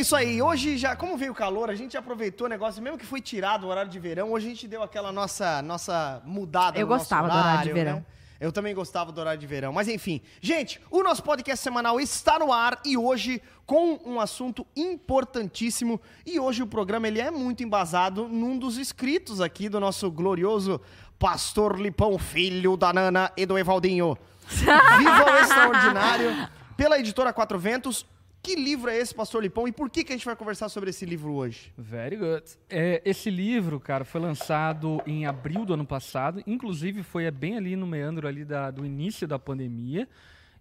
[0.00, 0.40] isso aí.
[0.40, 3.64] Hoje já, como veio o calor, a gente aproveitou o negócio, mesmo que foi tirado
[3.64, 7.28] o horário de verão, hoje a gente deu aquela nossa, nossa mudada Eu no gostava
[7.28, 7.74] do horário de né?
[7.74, 8.06] verão.
[8.40, 9.70] Eu também gostava do horário de verão.
[9.70, 14.66] Mas enfim, gente, o nosso podcast semanal está no ar e hoje com um assunto
[14.74, 16.00] importantíssimo.
[16.24, 20.80] E hoje o programa ele é muito embasado num dos inscritos aqui do nosso glorioso
[21.18, 24.16] Pastor Lipão, filho da Nana e do Evaldinho.
[24.48, 26.48] Viva o Extraordinário,
[26.78, 28.06] pela editora Quatro Ventos.
[28.42, 30.88] Que livro é esse, Pastor Lipão, e por que, que a gente vai conversar sobre
[30.88, 31.72] esse livro hoje?
[31.76, 32.44] Very good.
[32.70, 36.42] É, esse livro, cara, foi lançado em abril do ano passado.
[36.46, 40.08] Inclusive, foi bem ali no meandro ali da, do início da pandemia.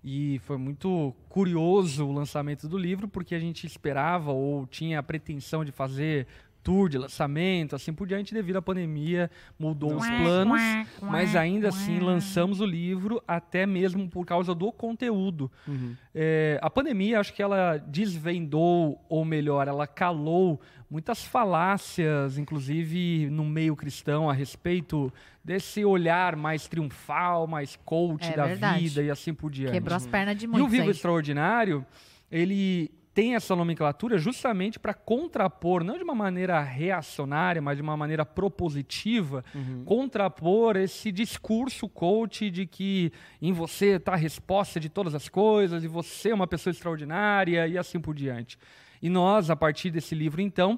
[0.03, 5.03] E foi muito curioso o lançamento do livro, porque a gente esperava ou tinha a
[5.03, 6.27] pretensão de fazer
[6.61, 10.61] tour de lançamento, assim por diante, devido à pandemia, mudou os planos,
[11.01, 15.51] mas ainda assim lançamos o livro, até mesmo por causa do conteúdo.
[16.13, 23.45] É, a pandemia, acho que ela desvendou, ou melhor, ela calou muitas falácias, inclusive no
[23.45, 25.13] meio cristão, a respeito
[25.43, 28.83] desse olhar mais triunfal, mais coach É da verdade.
[28.83, 29.71] vida e assim por diante.
[29.73, 30.89] Quebrou as pernas de E o muitos Vivo aí.
[30.89, 31.85] Extraordinário,
[32.31, 37.97] ele tem essa nomenclatura justamente para contrapor, não de uma maneira reacionária, mas de uma
[37.97, 39.43] maneira propositiva,
[39.83, 45.83] contrapor esse discurso coach de que em você está a resposta de todas as coisas,
[45.83, 48.57] e você é uma pessoa extraordinária e assim por diante.
[49.01, 50.77] E nós, a partir desse livro, então,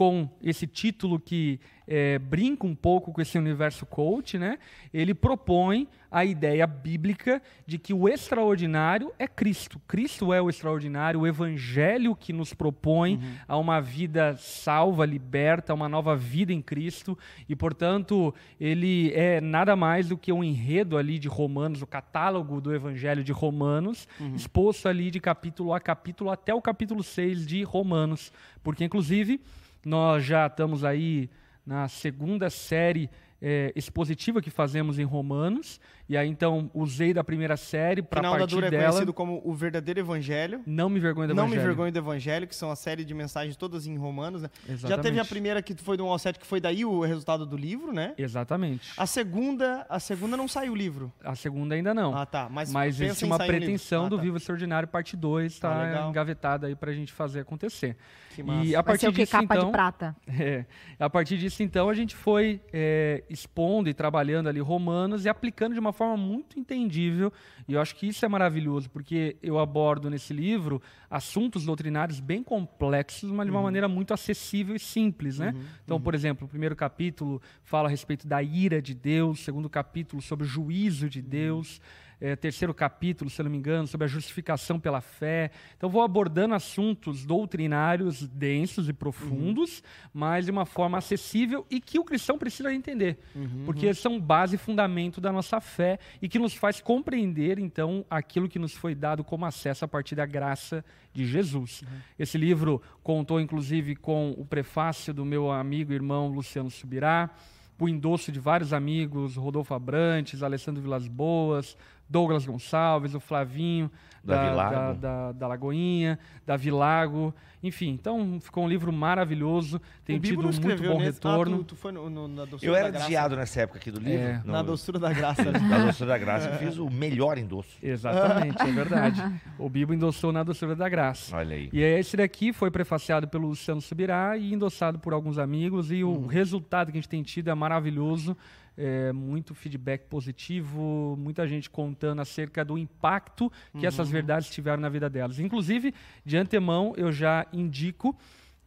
[0.00, 4.58] com esse título que é, brinca um pouco com esse universo coach, né?
[4.94, 9.78] Ele propõe a ideia bíblica de que o extraordinário é Cristo.
[9.86, 15.88] Cristo é o extraordinário, o evangelho que nos propõe a uma vida salva, liberta, uma
[15.88, 17.16] nova vida em Cristo.
[17.46, 22.58] E, portanto, ele é nada mais do que um enredo ali de Romanos, o catálogo
[22.58, 27.62] do evangelho de Romanos, exposto ali de capítulo a capítulo até o capítulo 6 de
[27.64, 28.32] Romanos.
[28.62, 29.40] Porque, inclusive,
[29.84, 31.30] nós já estamos aí
[31.64, 33.08] na segunda série
[33.40, 35.80] eh, expositiva que fazemos em Romanos.
[36.10, 38.86] E aí, então, usei da primeira série para Final da partir Dura é dela.
[38.88, 40.60] conhecido como O Verdadeiro Evangelho.
[40.66, 41.66] Não me vergonha do Não me evangelho.
[41.68, 44.50] vergonho do Evangelho, que são a série de mensagens todas em romanos, né?
[44.66, 45.02] Já Exatamente.
[45.04, 47.56] teve a primeira que foi do 1 ao 7, que foi daí o resultado do
[47.56, 48.12] livro, né?
[48.18, 48.90] Exatamente.
[48.96, 51.12] A segunda, a segunda não saiu o livro.
[51.24, 52.12] A segunda ainda não.
[52.12, 52.48] Ah, tá.
[52.50, 54.22] Mas, Mas existe uma um pretensão Ah, do tá.
[54.22, 56.10] Vivo Extraordinário parte 2, Ah, está legal.
[56.10, 57.96] engavetada aí pra gente fazer acontecer.
[58.34, 58.64] Que massa.
[58.66, 59.20] E a Vai partir ser o que?
[59.22, 60.16] disso, Capa então, de prata.
[60.40, 60.64] É,
[60.98, 65.74] a partir disso, então, a gente foi é, expondo e trabalhando ali Romanos e aplicando
[65.74, 67.30] de uma forma muito entendível.
[67.68, 70.80] E eu acho que isso é maravilhoso, porque eu abordo nesse livro
[71.10, 75.38] assuntos doutrinários bem complexos, mas de uma maneira muito acessível e simples.
[75.38, 75.54] Né?
[75.84, 79.68] Então, por exemplo, o primeiro capítulo fala a respeito da ira de Deus, o segundo
[79.68, 81.82] capítulo sobre o juízo de Deus.
[82.20, 85.50] É, terceiro capítulo, se não me engano, sobre a justificação pela fé.
[85.76, 89.82] Então, vou abordando assuntos doutrinários densos e profundos,
[90.12, 93.18] mas de uma forma acessível e que o cristão precisa entender,
[93.64, 98.48] porque são base e fundamento da nossa fé e que nos faz compreender, então, aquilo
[98.48, 101.82] que nos foi dado como acesso a partir da graça de Jesus.
[102.18, 107.30] Esse livro contou, inclusive, com o prefácio do meu amigo e irmão Luciano Subirá,
[107.78, 111.76] o endosso de vários amigos, Rodolfo Abrantes, Alessandro Vilas Boas,
[112.10, 113.88] Douglas Gonçalves, o Flavinho,
[114.22, 114.74] da, Lago.
[114.74, 117.32] da, da, da Lagoinha, Davi Lago,
[117.62, 121.54] enfim, então ficou um livro maravilhoso, tem O tido muito bom nesse- retorno.
[121.54, 123.90] Ah, tu, tu foi no, no- na doçura Eu era da desviado nessa época aqui
[123.90, 124.22] do livro.
[124.26, 124.42] É.
[124.44, 125.44] no- Na doçura da graça.
[125.52, 126.48] Na doçura da graça.
[126.50, 127.70] Eu fiz o melhor endosso.
[127.82, 129.22] Exatamente, é verdade.
[129.58, 131.34] O Bibo endossou na doçura da graça.
[131.36, 131.68] Olha aí.
[131.72, 135.90] E esse daqui foi prefaciado pelo Luciano Subirá e endossado por alguns amigos.
[135.92, 138.36] E o resultado que a gente tem tido é maravilhoso.
[138.76, 144.88] É, muito feedback positivo, muita gente contando acerca do impacto que essas verdades tiveram na
[144.88, 145.38] vida delas.
[145.38, 145.92] Inclusive,
[146.24, 148.16] de antemão, eu já indico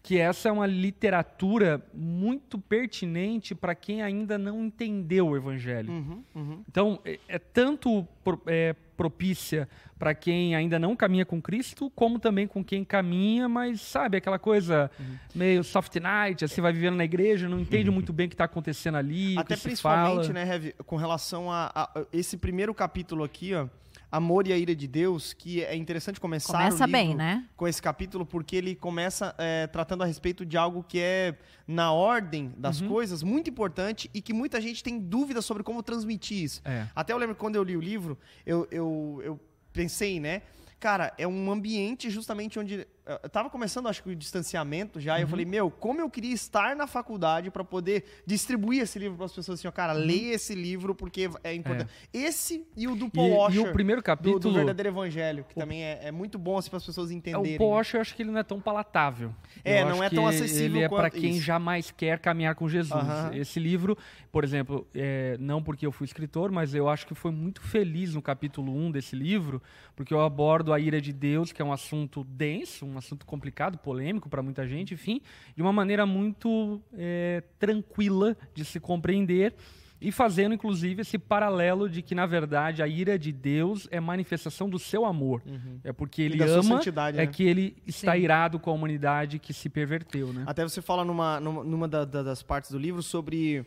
[0.03, 5.89] que essa é uma literatura muito pertinente para quem ainda não entendeu o Evangelho.
[5.93, 6.63] Uhum, uhum.
[6.69, 8.05] Então, é, é tanto
[8.45, 8.75] é,
[9.07, 9.67] propícia
[9.99, 14.39] para quem ainda não caminha com Cristo, como também com quem caminha, mas sabe, aquela
[14.39, 15.15] coisa Uhum.
[15.35, 18.45] meio soft night, assim, vai vivendo na igreja, não entende muito bem o que está
[18.45, 23.67] acontecendo ali, Até principalmente, né, Heavy, com relação a, a- esse primeiro capítulo aqui, ó,
[24.15, 27.45] Amor e a Ira de Deus, que é interessante começar Começa o livro bem, né?
[27.57, 31.35] com esse capítulo, porque ele começa é, tratando a respeito de algo que é,
[31.67, 32.89] na ordem das Uhum.
[32.89, 36.61] coisas, muito importante e que muita gente tem dúvida sobre como transmitir isso.
[36.63, 36.87] É.
[36.95, 38.15] Até eu lembro que quando eu li o livro,
[38.45, 39.39] eu, eu, eu
[39.71, 40.43] pensei, né?
[40.79, 45.23] Cara, é um ambiente justamente onde Eu tava começando, acho que, o distanciamento já, e
[45.23, 49.25] eu falei, meu, como eu queria estar na faculdade para poder distribuir esse livro para
[49.25, 51.89] as pessoas assim, ó, cara, leia esse livro porque é importante.
[52.13, 54.39] Esse e o do Paul E, e Washer, o primeiro do, capítulo.
[54.39, 57.55] do Verdadeiro Evangelho, que também é, é muito bom assim, para as pessoas É, entenderem.
[57.55, 59.35] o Paul Washer, eu acho que ele não é tão palatável.
[59.65, 61.41] É, Eu não é tão acessível Ele é para quem isso.
[61.41, 62.93] jamais quer caminhar com Jesus.
[62.93, 63.31] Aham.
[63.35, 63.97] Esse livro,
[64.31, 68.15] por exemplo, é, não porque eu fui escritor, mas eu acho que foi muito feliz
[68.15, 69.61] no capítulo 1 desse livro,
[69.93, 73.77] porque eu abordo a ira de Deus, que é um assunto denso, um assunto complicado,
[73.77, 75.21] polêmico para muita gente, enfim,
[75.55, 79.53] de uma maneira muito é, tranquila de se compreender.
[80.01, 84.69] E fazendo, inclusive, esse paralelo de que, na verdade, a ira de Deus é manifestação
[84.69, 85.41] do seu amor.
[85.81, 87.27] É porque ele ama, é né?
[87.27, 88.19] que ele está Sim.
[88.19, 90.43] irado com a humanidade que se perverteu, né?
[90.45, 93.65] Até você fala numa, numa, numa da- da- das partes do livro sobre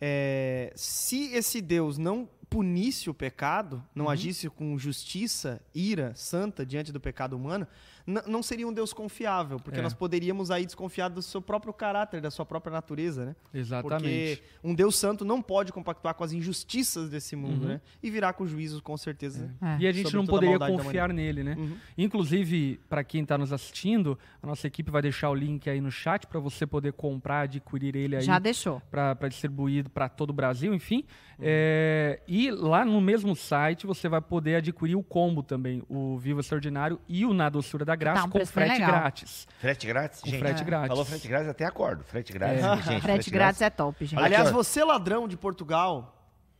[0.00, 6.92] é, se esse Deus não punisse o pecado, não agisse com justiça, ira santa diante
[6.92, 7.66] do pecado humano,
[8.06, 9.82] não seria um Deus confiável, porque É.
[9.82, 13.36] nós poderíamos aí desconfiar do seu próprio caráter, da sua própria natureza, né?
[13.54, 14.36] Exatamente.
[14.36, 17.68] Porque um Deus santo não pode compactuar com as injustiças desse mundo, Uhum.
[17.68, 17.80] né?
[18.02, 19.50] E virá com juízo, com certeza.
[19.62, 19.76] É.
[19.80, 21.54] E a gente não poderia confiar nele, né?
[21.58, 21.76] Uhum.
[21.96, 25.90] Inclusive, para quem está nos assistindo, a nossa equipe vai deixar o link aí no
[25.90, 28.82] chat para você poder comprar, adquirir ele aí Já deixou.
[28.90, 31.04] para distribuir para todo o Brasil, enfim.
[31.40, 36.40] É, e lá no mesmo site você vai poder adquirir o combo também, o Viva
[36.40, 38.90] Extraordinário e o Na Doçura da Graça Tá um com frete legal.
[38.90, 39.48] grátis.
[39.58, 40.20] Frete grátis?
[40.20, 40.64] Com gente, frete É.
[40.64, 40.88] grátis.
[40.88, 42.04] Falou frete grátis, até acordo.
[42.04, 42.76] Frete grátis, É.
[42.82, 43.02] gente.
[43.02, 44.22] Frete grátis é top, gente.
[44.22, 46.10] Aliás, você ladrão de Portugal,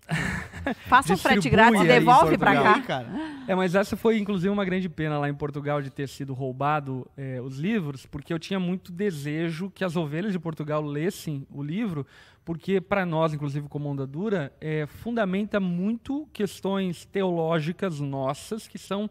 [0.86, 2.74] Faça um frete grátis, aí, devolve pra Portugal.
[2.82, 2.82] cá.
[2.82, 3.08] cara.
[3.48, 7.10] É, mas essa foi inclusive uma grande pena lá em Portugal de ter sido roubado
[7.16, 11.62] é, os livros, porque eu tinha muito desejo que as ovelhas de Portugal lessem o
[11.62, 12.06] livro,
[12.44, 19.10] porque para nós, inclusive como Onda Dura, é, fundamenta muito questões teológicas nossas que são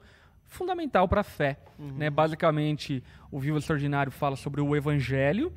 [0.53, 1.57] fundamental para a fé.
[1.77, 2.09] Né?
[2.09, 5.51] Basicamente, o Vivo Extraordinário fala sobre o Evangelho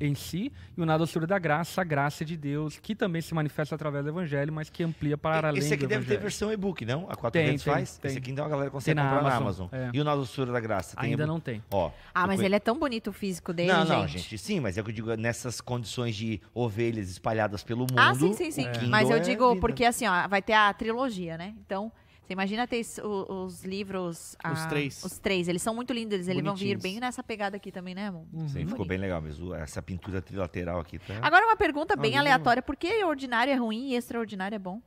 [0.00, 3.32] em si e o Na Doçura da Graça, a graça de Deus, que também se
[3.34, 6.52] manifesta através do Evangelho, mas que amplia para além Esse aqui do deve ter versão
[6.52, 7.06] e-book, não?
[7.08, 7.98] A 4 Tem, vezes tem, faz?
[7.98, 8.08] tem.
[8.08, 9.88] Esse aqui então a galera consegue na comprar na Amazon, Amazon.
[9.88, 9.90] é.
[9.96, 10.96] E o Na Doçura da Graça?
[10.96, 11.62] Tem Ainda não tem.
[11.70, 13.88] Ó, Ah, mas conhe- ele é tão bonito o físico dele, Não, gente.
[13.96, 17.80] não, gente, sim, mas é o que eu digo, nessas condições de ovelhas espalhadas pelo
[17.80, 17.94] mundo.
[17.96, 18.64] Ah, sim, sim, sim.
[18.72, 19.60] Kindle Mas eu é digo, vida.
[19.60, 21.54] porque assim, ó, vai ter a trilogia, né?
[21.64, 21.92] Então,
[22.24, 24.36] você imagina ter es- o- os livros.
[24.52, 25.02] Os ah, três.
[25.04, 25.48] Os três.
[25.48, 26.14] Eles são muito lindos.
[26.14, 28.24] Eles, eles vão vir bem nessa pegada aqui também, né, amor?
[28.46, 28.88] Sim, ficou Bonito.
[28.88, 29.52] bem legal mesmo.
[29.54, 31.14] Essa pintura trilateral aqui tá.
[31.20, 32.62] Agora, uma pergunta bem aleatória.
[32.62, 34.80] Por que ordinário é ruim e extraordinário é bom?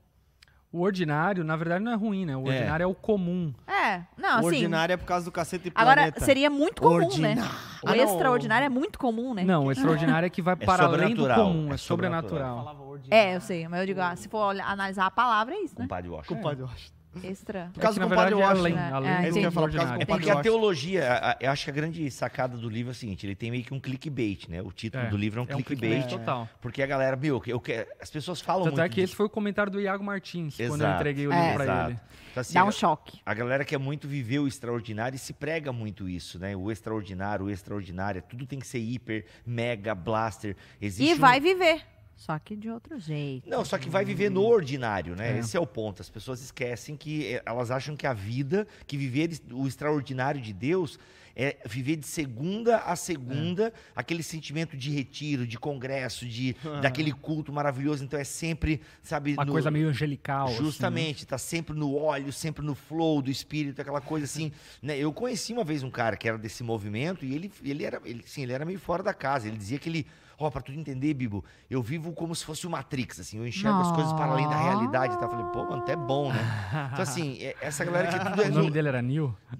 [0.71, 2.35] O ordinário, na verdade, não é ruim, né?
[2.35, 2.55] O É.
[2.57, 3.53] ordinário é, o comum.
[3.65, 4.47] É, não, O assim.
[4.47, 6.25] ordinário é por causa do cacete e Agora, planeta.
[6.25, 7.35] seria muito comum, né?
[7.81, 9.45] O Ah, extraordinário é muito comum, né?
[9.45, 12.57] Não, o extraordinário é que vai para além do sobrenatural, comum, é, é sobrenatural.
[12.57, 13.25] Falava ordinário.
[13.29, 15.83] É, eu sei, mas eu digo, ah, se for analisar a palavra, é isso, né?
[15.85, 16.35] Compadre Washington.
[16.35, 16.94] Compadre Washington.
[17.23, 17.69] Extra.
[17.73, 18.79] Por causa É que, do compadre verdade, é Washington.
[18.79, 20.01] além, É, além é, do que eu ia falar, por causa do.
[20.01, 22.94] É porque a teologia, a- a- eu acho que a grande sacada do livro é
[22.94, 24.62] o seguinte, ele tem meio que um clickbait, né?
[24.62, 25.91] O título É, do livro é um é um clickbait.
[26.03, 26.50] clickbait total.
[26.62, 29.06] Porque a galera, meu, eu quero, as pessoas falam Tanto muito é que disso.
[29.06, 30.95] esse foi o comentário do Iago Martins, quando eu Exato.
[31.01, 31.39] entreguei o É.
[31.41, 31.89] livro pra Exato.
[31.91, 32.00] ele.
[32.31, 33.19] Então, assim, Dá a- um choque.
[33.25, 36.53] A galera quer muito viver o extraordinário e se prega muito isso, né?
[36.56, 40.56] O extraordinário, o extraordinário, tudo tem que ser hiper, mega, blaster.
[40.81, 41.81] Existe E um- vai viver.
[42.15, 43.50] Só que de outro jeito.
[43.50, 45.35] Não, só que vai viver no ordinário, né?
[45.35, 45.39] É.
[45.39, 46.01] Esse é o ponto.
[46.01, 50.53] As pessoas esquecem que eh, elas acham que a vida, que viver o extraordinário de
[50.53, 50.97] Deus
[51.38, 57.51] é viver de segunda a segunda, aquele sentimento de retiro, de congresso, de daquele culto
[57.51, 58.06] maravilhoso.
[58.06, 60.47] Então é sempre, sabe, Uma no- coisa meio angelical.
[60.47, 60.63] assim, né?
[60.63, 64.98] Justamente, tá sempre no óleo, sempre no flow do espírito, aquela coisa assim, né?
[64.98, 68.24] Eu conheci uma vez um cara que era desse movimento e ele, ele era, ele,
[68.25, 69.50] sim, ele era meio fora da casa.
[69.50, 70.07] Ele dizia que ele,
[70.38, 73.80] ó, pra tu entender, Bibo, eu vivo como se fosse o Matrix, assim, eu enxergo
[73.80, 75.25] as coisas para além da realidade, tá?
[75.25, 76.39] Eu falei, pô, mano, até bom, né?
[76.92, 79.36] Então assim, é- essa galera que tudo é O nome no- dele era Neil?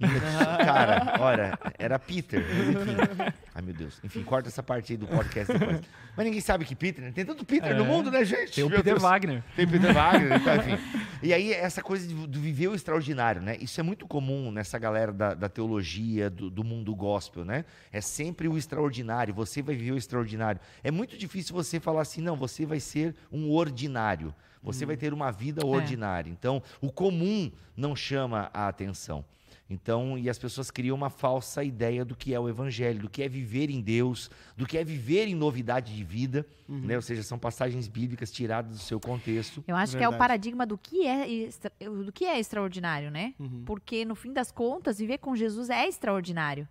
[0.64, 3.32] Cara, olha, era Peter, mas enfim.
[3.54, 4.00] Ai, meu Deus.
[4.04, 5.80] Enfim, corta essa parte aí do podcast depois.
[6.16, 7.12] Mas ninguém sabe que Peter, né?
[7.12, 7.86] Tem tanto Peter no É.
[7.86, 8.52] mundo, né, gente?
[8.52, 9.02] Tem o Meu Peter Deus.
[9.02, 9.42] Wagner.
[9.54, 10.78] Tem Peter Wagner, então, enfim.
[11.22, 13.56] E aí, essa coisa de, do viver o extraordinário, né?
[13.60, 17.64] Isso é muito comum nessa galera da, da teologia, do, do mundo gospel, né?
[17.92, 20.60] É sempre o extraordinário, você vai viver o extraordinário.
[20.82, 24.34] É muito difícil você falar assim, não, você vai ser um ordinário.
[24.62, 26.28] Você vai ter uma vida ordinária.
[26.30, 29.24] Então, o comum não chama a atenção.
[29.68, 33.20] Então, e as pessoas criam uma falsa ideia do que é o evangelho, do que
[33.22, 36.94] é viver em Deus, do que é viver em novidade de vida, né?
[36.94, 39.64] Ou seja, são passagens bíblicas tiradas do seu contexto.
[39.66, 43.34] Eu acho que é o paradigma do que é, extra- do que é extraordinário, né?
[43.40, 43.62] Uhum.
[43.64, 46.68] Porque, no fim das contas, viver com Jesus é extraordinário.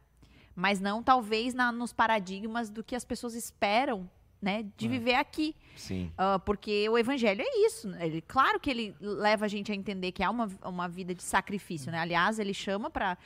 [0.55, 4.09] Mas não, talvez, na- nos paradigmas do que as pessoas esperam
[4.41, 5.55] né, de viver aqui.
[5.75, 6.11] Sim.
[6.15, 7.87] Ah, porque o evangelho é isso.
[7.87, 8.05] né?
[8.05, 11.23] Ele, claro que ele leva a gente a entender que há uma, uma vida de
[11.23, 11.97] sacrifício, né?
[11.97, 13.17] Aliás, ele chama para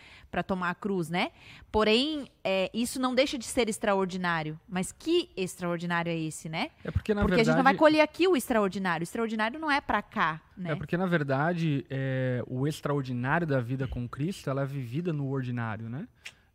[0.48, 1.32] tomar a cruz, né?
[1.70, 4.58] Porém, é, isso não deixa de ser extraordinário.
[4.68, 6.70] Mas que extraordinário é esse, né?
[6.86, 9.02] É porque, na porque verdade, a gente não vai colher aqui o extraordinário.
[9.02, 10.72] O extraordinário não é para cá, né?
[10.72, 15.28] É porque, na verdade, é, o extraordinário da vida com Cristo, ela é vivida no
[15.30, 16.08] ordinário, né?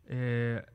[0.07, 0.65] É,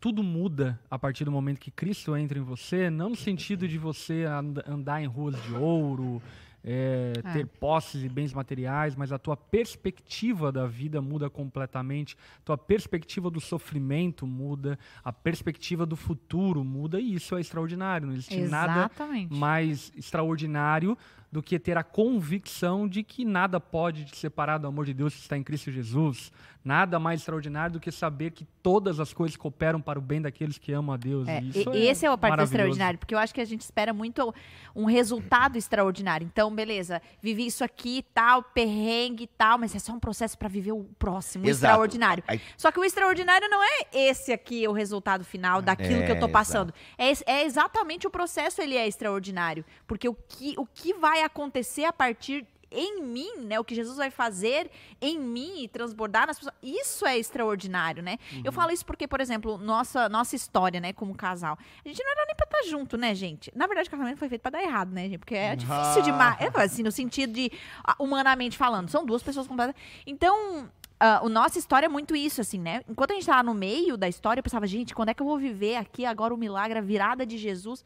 [0.00, 3.78] tudo muda a partir do momento que Cristo entra em você, não no sentido de
[3.78, 6.20] você and- andar em ruas de ouro,
[6.64, 7.32] é, É.
[7.32, 13.30] ter posses e bens materiais, mas a tua perspectiva da vida muda completamente, tua perspectiva
[13.30, 18.06] do sofrimento muda, a perspectiva do futuro muda, e isso é extraordinário.
[18.06, 19.34] Não existe nada Exatamente.
[19.34, 20.96] mais extraordinário
[21.32, 25.14] do que ter a convicção de que nada pode te separar do amor de Deus
[25.14, 26.30] que está em Cristo Jesus.
[26.64, 30.58] Nada mais extraordinário do que saber que todas as coisas cooperam para o bem daqueles
[30.58, 31.26] que amam a Deus.
[31.26, 33.62] É, E isso e- esse é o parte extraordinário, porque eu acho que a gente
[33.62, 34.32] espera muito
[34.76, 36.24] um resultado extraordinário.
[36.24, 40.48] Então, beleza, vivi isso aqui, tal, perrengue e tal, mas é só um processo para
[40.48, 41.72] viver o próximo, o Exato.
[41.72, 42.22] extraordinário.
[42.28, 46.12] Aí- Só que o extraordinário não é esse aqui o resultado final daquilo É, que
[46.12, 46.72] eu tô passando.
[46.96, 49.64] É, é exatamente o processo, ele é extraordinário.
[49.84, 53.60] Porque o que, o que vai acontecer a partir em mim, né?
[53.60, 56.54] O que Jesus vai fazer em mim e transbordar nas pessoas.
[56.62, 58.18] Isso é extraordinário, né?
[58.42, 61.58] Eu falo isso porque, por exemplo, nossa, nossa história, né, como casal.
[61.84, 63.52] A gente não era nem pra estar junto, né, gente?
[63.54, 65.18] Na verdade, o casamento foi feito pra dar errado, né, gente?
[65.18, 66.40] Porque é difícil demais.
[66.40, 67.52] É, assim, no sentido de,
[67.84, 69.74] ah, humanamente falando, são duas pessoas completas.
[70.06, 72.82] Então, ah, a nossa história é muito isso, assim, né?
[72.88, 75.26] Enquanto a gente tava no meio da história, eu pensava, gente, quando é que eu
[75.26, 77.84] vou viver aqui agora o milagre, a virada de Jesus?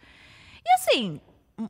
[0.64, 1.20] E assim,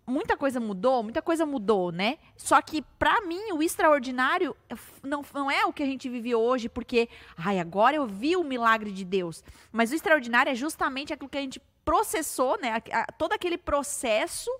[0.06, 2.18] muita coisa mudou, muita coisa mudou, né?
[2.36, 4.56] Só que, pra mim, o extraordinário
[5.02, 8.42] não, não é o que a gente vive hoje, porque, ai, agora eu vi o
[8.42, 9.44] milagre de Deus.
[9.70, 12.82] Mas o extraordinário é justamente aquilo que a gente processou, né?
[12.92, 14.50] A- a- todo aquele processo.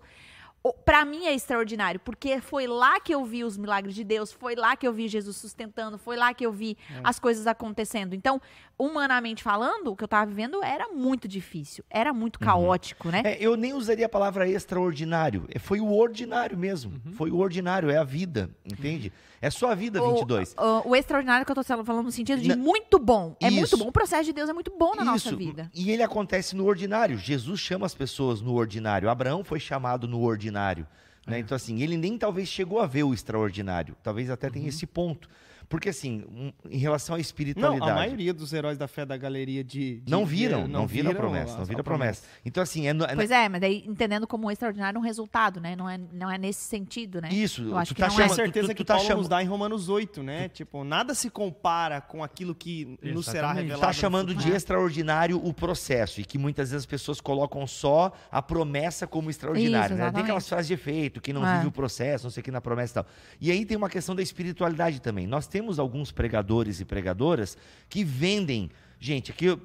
[0.85, 4.56] Pra mim é extraordinário, porque foi lá que eu vi os milagres de Deus, foi
[4.56, 8.14] lá que eu vi Jesus sustentando, foi lá que eu vi as coisas acontecendo.
[8.14, 8.42] Então,
[8.78, 13.23] humanamente falando, o que eu tava vivendo era muito difícil, era muito caótico, né?
[13.25, 15.45] É, eu nem usaria a palavra extraordinário.
[15.54, 17.00] É, Foi o ordinário mesmo.
[17.04, 17.12] Uhum.
[17.12, 19.12] Foi o ordinário, é a vida, entende?
[19.40, 20.54] É só a vida 22.
[20.59, 23.37] O, o, o extraordinário que eu tô falando no sentido de Na- muito bom.
[23.40, 23.76] É muito Isso.
[23.78, 23.88] bom.
[23.88, 25.71] O processo de Deus é muito bom na nossa Isso, vida.
[25.75, 27.16] E ele acontece no ordinário.
[27.18, 29.09] Jesus chama as pessoas no ordinário.
[29.11, 30.87] Abraão foi chamado no ordinário.
[31.26, 31.33] É.
[31.33, 31.38] né?
[31.38, 33.97] Então, assim, ele nem talvez chegou a ver o extraordinário.
[34.02, 34.52] Talvez até Uhum.
[34.54, 35.28] tenha esse ponto.
[35.68, 37.90] Porque, assim, um- em relação à Não, espiritualidade.
[37.90, 40.00] a maioria dos heróis da fé da galeria de.
[40.00, 42.23] de- não viram, de- não, viram a promessa, não viram a promessa.
[42.44, 45.75] Então, assim, é, é Pois é, mas daí entendendo como extraordinário um resultado, né?
[45.75, 47.28] Não é, não é nesse sentido, né?
[47.32, 48.16] Isso, Eu acho tu que tá não é.
[48.18, 50.49] chamando- certeza tu- tu que tá Paulo cham- nos dá em Romanos 8, né?
[50.49, 53.56] Tipo, nada se compara com aquilo que nos será Exatamente.
[53.62, 53.80] revelado.
[53.80, 58.12] Está Tá chamando de extraordinário o processo e que muitas vezes as pessoas colocam só
[58.30, 59.94] a promessa como extraordinário.
[59.94, 60.11] Isso, né?
[60.12, 60.49] Tem aquelas exatamente.
[60.49, 61.56] frases de efeito, que não É.
[61.56, 63.06] vive o processo, não sei o que na promessa e tal.
[63.40, 65.26] E aí tem uma questão da espiritualidade também.
[65.26, 67.56] Nós temos alguns pregadores e pregadoras
[67.88, 68.70] que vendem.
[68.98, 69.60] Gente, aqui eu.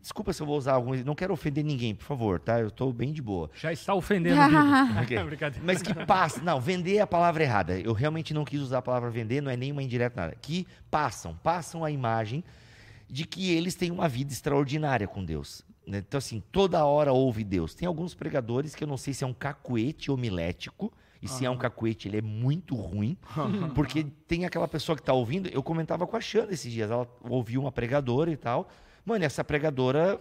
[0.00, 1.04] Desculpa se eu vou usar alguns.
[1.04, 2.58] Não quero ofender ninguém, por favor, tá?
[2.58, 3.48] Eu estou bem de boa.
[3.54, 4.62] Já está ofendendo o Bíblia.
[5.02, 5.24] Ok.
[5.24, 5.64] Brincadeira.
[5.64, 6.42] Mas que passa.
[6.42, 7.78] Não, vender é a palavra errada.
[7.78, 10.36] Eu realmente não quis usar a palavra vender, não é nenhuma indireta nada.
[10.42, 12.42] Que passam, passam a imagem
[13.08, 15.62] de que eles têm uma vida extraordinária com Deus.
[15.86, 15.98] né?
[15.98, 17.72] Então, assim, toda hora ouve Deus.
[17.72, 20.92] Tem alguns pregadores que eu não sei se é um cacuete homilético.
[21.22, 23.16] E se é um cacuete, ele é muito ruim.
[23.74, 25.48] porque tem aquela pessoa que tá ouvindo.
[25.48, 26.90] Eu comentava com a Xanda esses dias.
[26.90, 28.68] Ela ouviu uma pregadora e tal.
[29.04, 30.18] Mano, essa pregadora,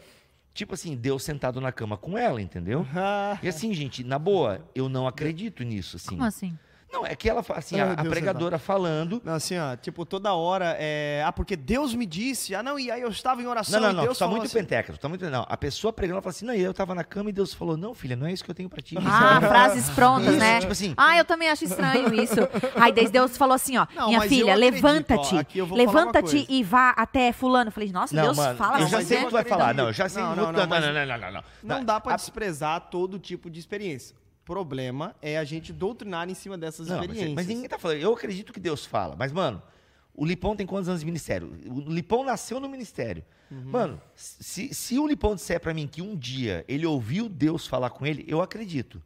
[0.53, 2.85] tipo assim, Deus sentado na cama com ela, entendeu?
[3.41, 6.09] E assim, gente, na boa, eu não acredito nisso, assim.
[6.09, 6.57] Como assim?
[6.91, 9.21] Não, é que ela, assim, Ai, a, a pregadora falando.
[9.23, 11.23] Não, assim, ó, tipo, toda hora é.
[11.25, 12.53] Ah, porque Deus me disse.
[12.53, 14.27] Ah, não, e aí eu estava em oração Não, não, e não, Deus tu tá
[14.27, 15.29] muito assim, penteca, tu tá muito.
[15.29, 17.53] Não, a pessoa pregando, ela fala assim, não, e eu tava na cama e Deus
[17.53, 18.97] falou, não, filha, não é isso que eu tenho pra ti.
[18.97, 20.59] Ah, frases prontas, Isso, né?
[20.59, 22.35] tipo assim- Ah, eu também acho estranho isso.
[22.75, 25.35] Aí desde Deus falou assim, ó, Não, minha filha, levanta-te,
[25.71, 27.69] levanta-te e vá até fulano.
[27.69, 29.23] Eu falei, nossa, Não, Deus mano, fala eu assim, já mas sei né?
[29.23, 29.73] que tu vai falar.
[29.73, 30.21] Não, eu já sei.
[30.21, 31.43] Não, Não, não, não, não, não, não, não, não, não.
[31.63, 34.15] Não dá pra desprezar todo tipo de experiência.
[34.51, 37.35] Problema é a gente doutrinar em cima dessas Não, mas, experiências.
[37.35, 37.99] mas ninguém tá falando.
[37.99, 39.15] Eu acredito que Deus fala.
[39.15, 39.63] Mas, mano,
[40.13, 41.53] o Lipão tem quantos anos de ministério?
[41.67, 43.23] O Lipão nasceu no ministério.
[43.49, 43.63] Uhum.
[43.63, 47.91] Mano, se, se o Lipão disser pra mim que um dia ele ouviu Deus falar
[47.91, 49.01] com ele, eu acredito.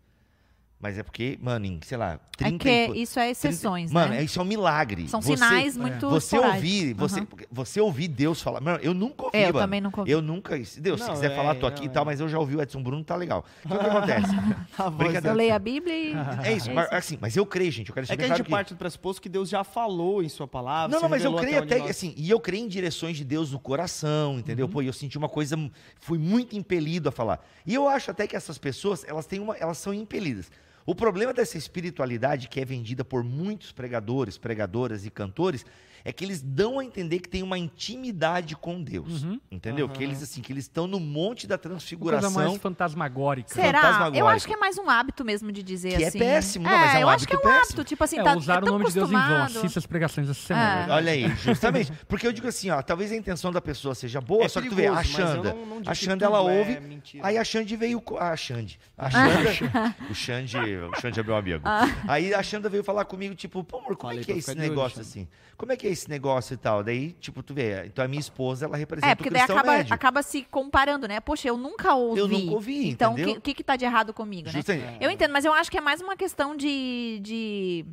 [0.78, 3.32] Mas é porque, mano, em, sei lá, É 30 que e po- isso é 30
[3.32, 4.22] exceções, Mano, né?
[4.24, 5.08] isso é um milagre.
[5.08, 7.28] São Você- sinais muito Você ouvir, você, Aham.
[7.50, 8.60] você ouvir Deus falar.
[8.62, 9.60] Mano, eu nunca ouvi, É, eu mano.
[9.60, 10.12] também nunca ouvi.
[10.12, 10.56] Eu nunca.
[10.58, 12.06] Deus, se Não, quiser é, falar, tô aqui não, e tal, é.
[12.06, 13.46] mas eu já ouvi o Edson Bruno, tá legal.
[13.66, 14.28] Então, o que acontece?
[14.78, 15.30] A voz Brincadeira.
[15.30, 16.14] Eu leio a Bíblia e.
[16.46, 17.88] É isso, mas, assim, mas eu creio, gente.
[17.90, 20.28] Eu quero É que a gente claro parte do pressuposto que Deus já falou em
[20.30, 20.92] sua palavra.
[20.92, 23.24] Não, se não, mas eu creio até, nós- assim, e eu creio em direções de
[23.24, 24.68] Deus no coração, entendeu?
[24.68, 25.56] Pô, e eu senti uma coisa,
[26.02, 27.40] fui muito impelido a falar.
[27.66, 30.52] E eu acho até que essas pessoas, elas têm uma, elas são impelidas.
[30.86, 35.66] O problema dessa espiritualidade que é vendida por muitos pregadores, pregadoras e cantores
[36.08, 39.40] é que eles dão a entender que tem uma intimidade com Deus, Uhum.
[39.52, 39.90] entendeu?
[39.90, 42.32] Que eles assim, que eles estão no monte da Uma coisa transfiguração.
[42.32, 43.54] mais fantasmagórica.
[43.54, 43.68] Será?
[43.68, 44.28] Eu fantasmagórico.
[44.28, 46.20] acho que é mais um hábito mesmo de dizer Que é assim.
[46.20, 47.80] péssimo, não, mas é um eu acho que é um hábito péssimo.
[47.80, 47.84] hábito.
[47.90, 49.44] Tipo assim, É, tá, usar é o tão nome de Deus em vão.
[49.44, 50.86] Assista as pregações essa semana.
[50.88, 50.96] É.
[50.96, 51.92] Olha aí, justamente.
[52.08, 54.70] Porque eu digo assim, ó, talvez a intenção da pessoa seja boa, É só que
[54.70, 57.26] tu vê, a eu Xanda, não- não a Xanda ela é ouve, mentira.
[57.26, 61.62] aí a Xande veio, a Xande, a Xanda, o Xande, o Xande é meu amigo.
[61.66, 61.86] Ah.
[62.08, 64.54] Aí a Xanda veio falar comigo, tipo, pô amor, como Falei é que é esse
[64.56, 65.28] negócio assim?
[65.58, 66.84] Como é que é esse negócio e tal?
[66.84, 69.72] Daí, tipo, tu vê, então a minha esposa, ela representa É, porque o daí acaba,
[69.72, 69.94] médio.
[69.94, 71.20] acaba se comparando, né?
[71.20, 72.20] Poxa, eu nunca ouvi.
[72.20, 74.54] Eu nunca ouvi, Então, o que, que que tá de errado comigo, né?
[74.54, 74.98] Justamente.
[75.02, 77.20] Eu entendo, mas eu acho que é mais uma questão de.
[77.22, 77.86] de...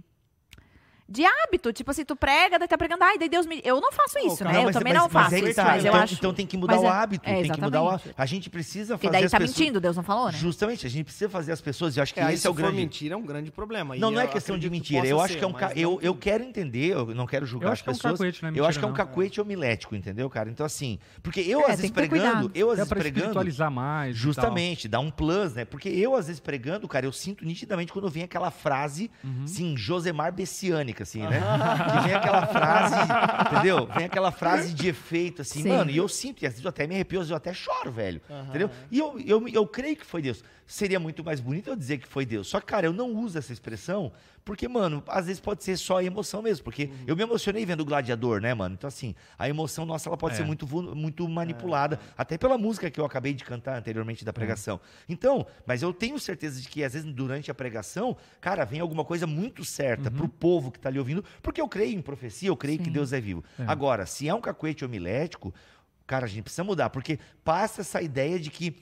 [1.13, 3.61] De hábito, tipo assim, tu prega, daí tá pregando, ai, daí Deus me.
[3.63, 4.53] Eu não faço isso, cara, né?
[4.55, 6.15] Não, eu mas- também mas- não mas faço que isso, tá, mas eu então, acho.
[6.15, 8.15] então tem que mudar mas o é- hábito, é, tem que mudar o hábito.
[8.17, 9.59] A gente precisa fazer daí as tá pessoas...
[9.59, 10.39] mentindo, Deus não falou, né?
[10.39, 12.51] Justamente, a gente precisa fazer as pessoas, e eu acho que É, esse se é
[12.51, 12.77] o grande...
[12.77, 13.95] mentira, é um grande problema.
[13.95, 15.07] E Não, não é eu questão de mentira.
[15.07, 15.53] Eu acho que é um.
[15.77, 18.13] Eu, eu quero entender, eu não quero julgar Eu as é um pessoas.
[18.15, 18.97] cacuete, não é eu acho que é um não.
[18.97, 20.49] cacuete homilético, entendeu, cara?
[20.49, 20.99] Então, assim.
[21.23, 23.19] Porque eu, É, às vezes, pregando, eu, às É vezes, pregando.
[23.19, 24.17] espiritualizar mais.
[24.17, 24.19] e.
[24.19, 25.67] Justamente, dá um plus, né?
[25.67, 29.45] Porque eu, às vezes, pregando, cara, eu sinto nitidamente quando vem aquela frase, Uhum.
[29.45, 31.41] assim, Josemar Bessiânica, assim, né?
[31.93, 32.97] que vem aquela frase,
[33.51, 33.87] entendeu?
[33.87, 35.69] Vem aquela frase de efeito, assim, Sim.
[35.69, 37.53] mano, e eu sinto, e às vezes eu até me arrepio, às vezes eu até
[37.53, 38.71] choro, velho, entendeu?
[38.91, 40.43] E eu, eu, eu creio que foi Deus.
[40.67, 42.49] Seria muito mais bonito eu dizer que foi Deus.
[42.49, 44.13] Só que, cara, eu não uso essa expressão
[44.45, 46.65] porque, mano, às vezes pode ser só emoção mesmo.
[46.65, 47.05] Porque Uhum.
[47.07, 48.75] eu me emocionei vendo o Gladiador, né, mano?
[48.75, 50.39] Então, assim, a emoção nossa, ela pode É.
[50.39, 50.67] ser muito,
[50.97, 52.01] muito manipulada.
[52.17, 54.81] Até pela música que eu acabei de cantar anteriormente da pregação.
[55.09, 59.05] Então, mas eu tenho certeza de que, às vezes, durante a pregação, cara, vem alguma
[59.05, 61.25] coisa muito certa pro povo que tá ali ouvindo.
[61.43, 62.93] Porque eu creio em profecia, eu creio que Sim.
[62.93, 63.45] Deus é vivo.
[63.59, 63.65] É.
[63.67, 65.55] Agora, se é um cacuete homilético,
[66.07, 66.91] cara, a gente precisa mudar.
[66.91, 68.75] Porque passa essa ideia de que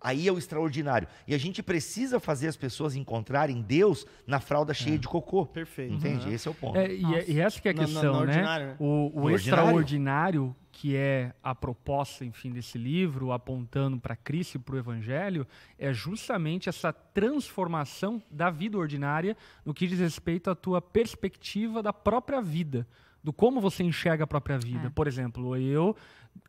[0.00, 1.08] Aí é o extraordinário.
[1.26, 5.46] E a gente precisa fazer as pessoas encontrarem Deus na fralda cheia de cocô.
[5.46, 5.94] Perfeito.
[5.94, 6.24] Entende?
[6.26, 6.32] Aham.
[6.34, 6.76] Esse é o ponto.
[6.78, 8.32] É, e, é- e essa que é a No- no- questão, no né?
[8.32, 8.76] ordinário, né?
[8.78, 9.36] O, o No ordinário.
[9.36, 15.46] extraordinário, que é a proposta, enfim, desse livro, apontando para Cristo e para o Evangelho,
[15.78, 21.92] é justamente essa transformação da vida ordinária no que diz respeito à tua perspectiva da
[21.92, 22.86] própria vida,
[23.22, 24.86] do como você enxerga a própria vida.
[24.86, 24.90] É.
[24.90, 25.96] Por exemplo, eu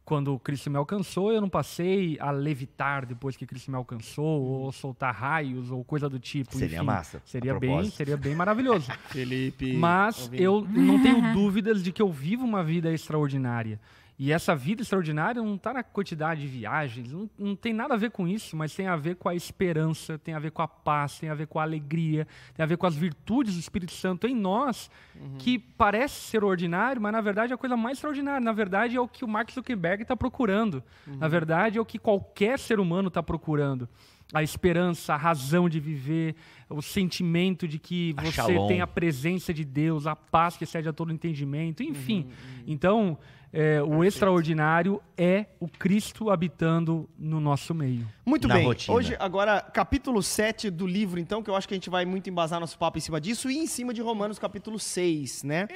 [0.05, 4.71] quando Cristo me alcançou, eu não passei a levitar depois que Cristo me alcançou, ou
[4.71, 6.55] soltar raios, ou coisa do tipo.
[6.55, 6.85] Seria enfim.
[6.85, 8.89] massa, Seria bem, seria bem maravilhoso.
[9.09, 9.73] Felipe.
[9.73, 10.41] Mas ouvindo.
[10.41, 13.79] eu não tenho dúvidas de que eu vivo uma vida extraordinária.
[14.19, 17.97] E essa vida extraordinária não está na quantidade de viagens, não, não tem nada a
[17.97, 20.67] ver com isso, mas tem a ver com a esperança, tem a ver com a
[20.67, 23.91] paz, tem a ver com a alegria, tem a ver com as virtudes do Espírito
[23.91, 24.89] Santo em nós,
[25.37, 28.43] que parece ser ordinário, mas na verdade é a coisa mais extraordinária.
[28.43, 30.83] Na verdade é o que o Mark Zuckerberg está procurando.
[31.05, 33.87] Na verdade é o que qualquer ser humano está procurando.
[34.33, 36.35] A esperança, a razão de viver,
[36.69, 40.91] o sentimento de que você tem a presença de Deus, a paz que excede a
[40.91, 42.27] todo entendimento, enfim.
[42.65, 43.17] Então,
[43.53, 48.07] é, o extraordinário é o Cristo habitando no nosso meio.
[48.25, 48.65] Muito Na bem.
[48.65, 48.95] rotina.
[48.95, 52.29] Hoje, agora, capítulo 7 do livro, então, que eu acho que a gente vai muito
[52.29, 55.67] embasar nosso papo em cima disso, e em cima de Romanos, capítulo 6, né?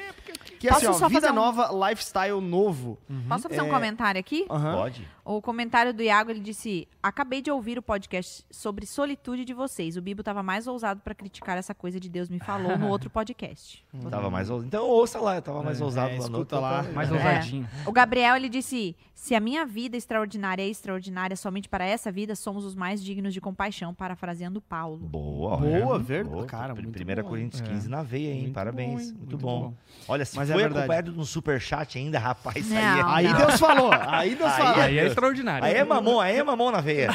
[0.59, 2.99] Que é assim, ó, só vida fazer um- nova, lifestyle novo.
[3.27, 3.69] Posso fazer um É.
[3.69, 4.45] comentário aqui?
[4.49, 4.73] Aham.
[4.75, 5.07] Pode?
[5.23, 9.95] O comentário do Iago, ele disse: Acabei de ouvir o podcast sobre solitude de vocês.
[9.95, 13.09] O Bibo estava mais ousado para criticar essa coisa de Deus me falou no outro
[13.09, 13.85] podcast.
[14.09, 14.67] Tava mais ousado.
[14.67, 16.83] Então ouça lá, eu tava mais ousado é, lá no escuta outro, lá.
[16.93, 17.13] Mais É.
[17.13, 17.67] ousadinho.
[17.85, 22.35] O Gabriel, ele disse: Se a minha vida extraordinária é extraordinária somente para essa vida,
[22.35, 24.97] somos os mais dignos de compaixão, parafraseando Paulo.
[24.97, 25.99] Boa, Boa, olha.
[26.03, 27.67] verdade, Boa, cara, muito Primeira bom, Coríntios hein?
[27.67, 28.41] 15 na veia, hein?
[28.41, 28.91] Muito Parabéns.
[28.93, 29.05] bom, hein?
[29.07, 29.59] Muito, Muito bom.
[29.69, 29.73] bom.
[30.07, 30.79] Olha, se Mas é foi verdade.
[30.79, 33.03] acompanhado de um superchat ainda, rapaz, aí Não, é...
[33.15, 33.37] Aí não.
[33.37, 33.91] Deus falou.
[33.93, 34.81] Aí Deus Aí falou.
[34.81, 35.65] Aí é extraordinário.
[35.65, 37.09] Aí é mamão, aí é mamão na veia.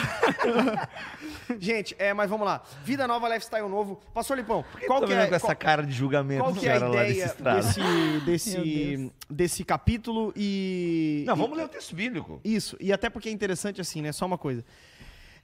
[1.58, 2.62] Gente, é, mas vamos lá.
[2.84, 4.00] Vida nova, lifestyle novo.
[4.12, 6.72] Pastor Lipão, qual Tô que é, com essa qual, cara de julgamento qual que é
[6.72, 7.56] a senhora lá desse ideia estrado.
[7.56, 11.24] desse, desse, desse capítulo e...
[11.26, 12.40] Não, e- vamos ler o texto bíblico.
[12.44, 14.12] Isso, e até porque é interessante assim, né?
[14.12, 14.64] Só uma coisa.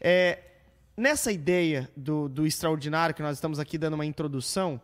[0.01, 0.41] É,
[0.97, 4.81] nessa ideia do, do extraordinário, que nós estamos aqui dando uma introdução,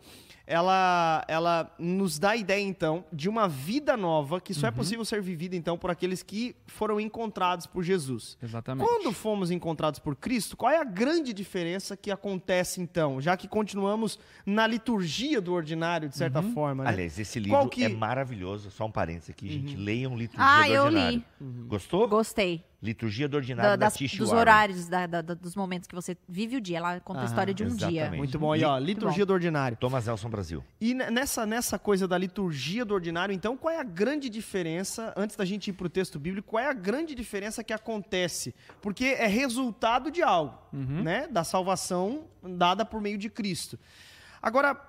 [0.50, 5.04] ela, ela nos dá a ideia, então, de uma vida nova que só é possível
[5.04, 8.38] ser vivida, então, por aqueles que foram encontrados por Jesus.
[8.42, 8.86] Exatamente.
[8.88, 13.20] Quando fomos encontrados por Cristo, qual é a grande diferença que acontece, então?
[13.20, 16.90] Já que continuamos na liturgia do ordinário, de certa forma, né?
[16.90, 18.70] Aliás, esse livro que- é maravilhoso.
[18.70, 19.76] Só um parênteses aqui, gente.
[19.76, 21.24] Leiam Liturgia Ah, do eu Ordinário.
[21.40, 21.46] li.
[21.66, 22.08] Gostou?
[22.08, 22.64] Gostei.
[22.80, 24.40] Liturgia do Da- Ordinário da, das- Tish dos Warren.
[24.40, 26.78] horários, da- da- da- dos momentos que você vive o dia.
[26.78, 27.88] Ela conta a história de um dia.
[27.88, 28.18] exatamente.
[28.18, 28.52] Muito bom.
[28.52, 29.76] aí, ó, liturgia do ordinário.
[29.76, 30.64] Thomas Nelson Brasil.
[30.80, 35.12] E ne- nessa, nessa coisa da liturgia do ordinário, então, qual é a grande diferença,
[35.16, 38.54] antes da gente ir para o texto bíblico, qual é a grande diferença que acontece?
[38.80, 41.26] Porque é resultado de algo, né?
[41.26, 43.76] Da salvação dada por meio de Cristo.
[44.40, 44.80] Agora,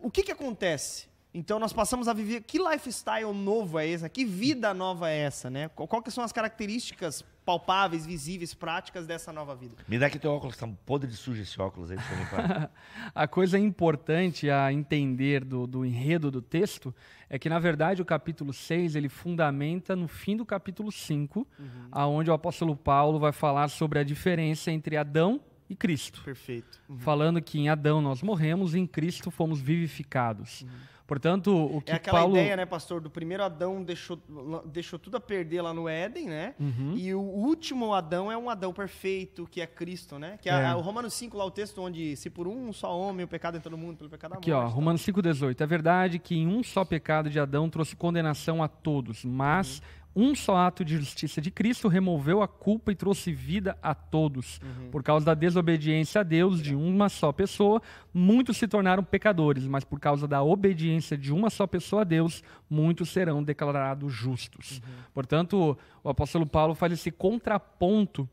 [0.00, 1.10] o que, que acontece?
[1.34, 2.42] Então, nós passamos a viver.
[2.42, 4.08] Que lifestyle novo é esse?
[4.08, 5.68] Que vida nova é essa, né?
[5.68, 9.76] Qual, qual que são as características palpáveis, visíveis, práticas dessa nova vida?
[9.88, 12.70] Me dá aqui teu óculos, tá podre de sujo esse óculos aí, deixa eu limpar.
[13.14, 16.94] A coisa importante a entender do, do enredo do texto
[17.30, 21.46] é que, na verdade, o capítulo 6 ele fundamenta no fim do capítulo 5,
[21.90, 26.22] aonde o apóstolo Paulo vai falar sobre a diferença entre Adão e Cristo.
[26.22, 26.78] Perfeito.
[26.98, 30.66] Falando que em Adão nós morremos e em Cristo fomos vivificados.
[31.06, 32.36] Portanto, o que É aquela Paulo...
[32.36, 33.00] ideia, né, pastor?
[33.00, 34.18] Do primeiro Adão deixou,
[34.66, 36.54] deixou tudo a perder lá no Éden, né?
[36.58, 36.94] Uhum.
[36.96, 40.38] E o último Adão é um Adão perfeito, que é Cristo, né?
[40.40, 40.66] Que é, É.
[40.66, 43.56] a- o Romanos 5, lá o texto onde se por um só homem o pecado
[43.56, 44.74] entrou no mundo, pelo pecado da Aqui, ó, morte.
[44.74, 45.60] Romanos 5,18.
[45.62, 49.82] É verdade que em um só pecado de Adão trouxe condenação a todos, mas
[50.14, 54.60] um só ato de justiça de Cristo removeu a culpa e trouxe vida a todos.
[54.90, 57.80] Por causa da desobediência a Deus de uma só pessoa,
[58.12, 62.42] muitos se tornaram pecadores, mas por causa da obediência de uma só pessoa a Deus,
[62.68, 64.82] muitos serão declarados justos.
[65.14, 68.28] Portanto, o apóstolo Paulo faz esse contraponto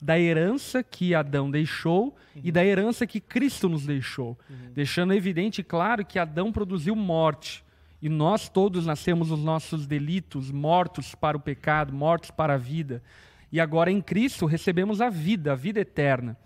[0.00, 4.38] da herança que Adão deixou e da herança que Cristo nos deixou,
[4.74, 7.63] deixando evidente e claro que Adão produziu morte
[8.04, 13.02] e nós todos nascemos os nossos delitos, mortos para o pecado, mortos para a vida.
[13.50, 16.36] E agora em Cristo recebemos a vida, a vida eterna.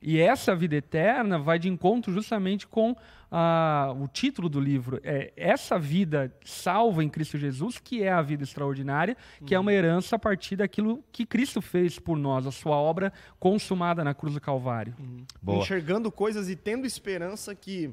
[0.00, 2.94] E essa vida eterna vai de encontro justamente com
[3.32, 5.00] ah, o título do livro.
[5.02, 9.72] É essa vida salva em Cristo Jesus, que é a vida extraordinária, que é uma
[9.72, 14.34] herança a partir daquilo que Cristo fez por nós, a sua obra consumada na cruz
[14.34, 14.94] do Calvário.
[15.42, 15.58] Boa.
[15.58, 17.92] Enxergando coisas e tendo esperança que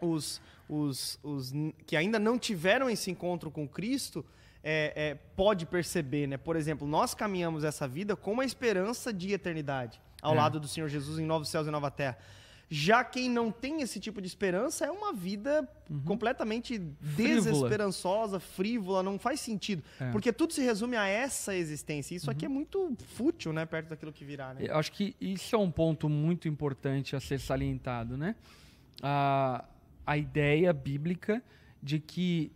[0.00, 1.52] os, os, os
[1.86, 4.24] que ainda não tiveram esse encontro com Cristo
[4.62, 6.36] é, é, pode perceber, né?
[6.36, 10.36] Por exemplo, nós caminhamos essa vida com uma esperança de eternidade ao É.
[10.36, 12.18] lado do Senhor Jesus em novos céus e nova terra.
[12.70, 15.66] Já quem não tem esse tipo de esperança é uma vida
[16.04, 19.82] completamente desesperançosa, frívola, não faz sentido.
[19.98, 20.10] É.
[20.10, 22.14] Porque tudo se resume a essa existência.
[22.14, 23.64] Isso aqui é muito fútil, né?
[23.64, 24.66] Perto daquilo que virá, né?
[24.68, 28.36] Eu acho que isso é um ponto muito importante a ser salientado, né?
[29.02, 29.64] A,
[30.08, 31.44] a ideia bíblica
[31.82, 32.50] de que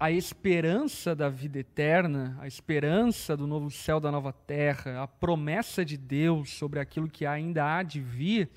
[0.00, 5.84] a esperança da vida eterna, a esperança do novo céu, da nova terra, a promessa
[5.84, 8.48] de Deus sobre aquilo que ainda há de vir,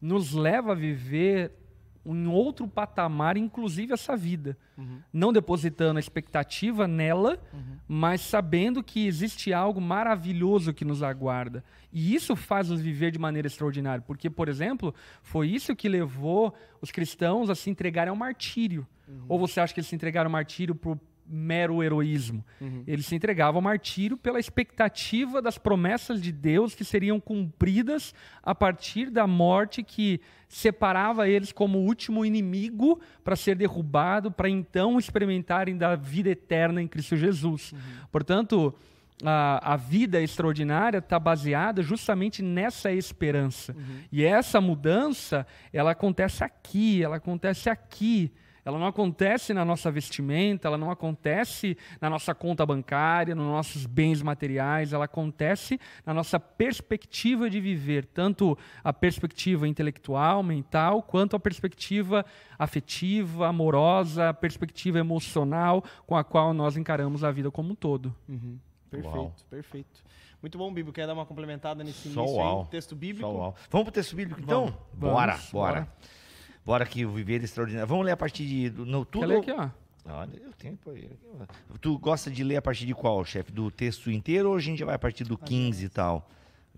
[0.00, 1.52] nos leva a viver
[2.06, 4.56] em outro patamar, inclusive essa vida.
[5.12, 7.40] Não depositando a expectativa nela,
[7.88, 11.64] mas sabendo que existe algo maravilhoso que nos aguarda.
[11.92, 14.02] E isso faz nos viver de maneira extraordinária.
[14.06, 18.86] Porque, por exemplo, foi isso que levou os cristãos a se entregarem ao martírio.
[19.28, 22.44] Ou você acha que eles se entregaram ao martírio por mero heroísmo?
[22.86, 28.54] Eles se entregavam ao martírio pela expectativa das promessas de Deus que seriam cumpridas a
[28.54, 34.98] partir da morte que separava eles como o último inimigo para ser derrubado, para então
[34.98, 37.74] experimentarem da vida eterna em Cristo Jesus.
[38.12, 38.74] Portanto,
[39.22, 43.74] a, a vida extraordinária está baseada justamente nessa esperança.
[44.10, 48.32] E essa mudança, ela acontece aqui, ela acontece aqui.
[48.64, 53.84] Ela não acontece na nossa vestimenta, ela não acontece na nossa conta bancária, nos nossos
[53.84, 61.36] bens materiais, ela acontece na nossa perspectiva de viver, tanto a perspectiva intelectual, mental, quanto
[61.36, 62.24] a perspectiva
[62.58, 68.14] afetiva, amorosa, a perspectiva emocional com a qual nós encaramos a vida como um todo.
[68.90, 69.34] Perfeito, Uau.
[69.50, 70.04] perfeito.
[70.40, 70.92] Muito bom, Bíblia.
[70.92, 72.62] Quer dar uma complementada nesse Só início uau.
[72.62, 72.68] aí?
[72.68, 73.28] Texto bíblico?
[73.28, 73.54] Só uau.
[73.70, 74.66] Vamos pro texto bíblico, então?
[74.66, 74.76] Vamos.
[74.92, 75.80] Bora, Vamos, bora.
[75.80, 75.88] bora.
[76.64, 77.86] Bora que o viver é extraordinário.
[77.88, 78.70] Vamos ler a partir de...
[78.70, 79.20] do- No, tudo...
[79.20, 79.68] Quer ler aqui, ó?
[80.06, 80.78] Olha, eu tenho.
[81.80, 83.50] Tu gosta de ler a partir de qual, chefe?
[83.52, 86.28] Do texto inteiro ou a gente já vai a partir do 15 e tal?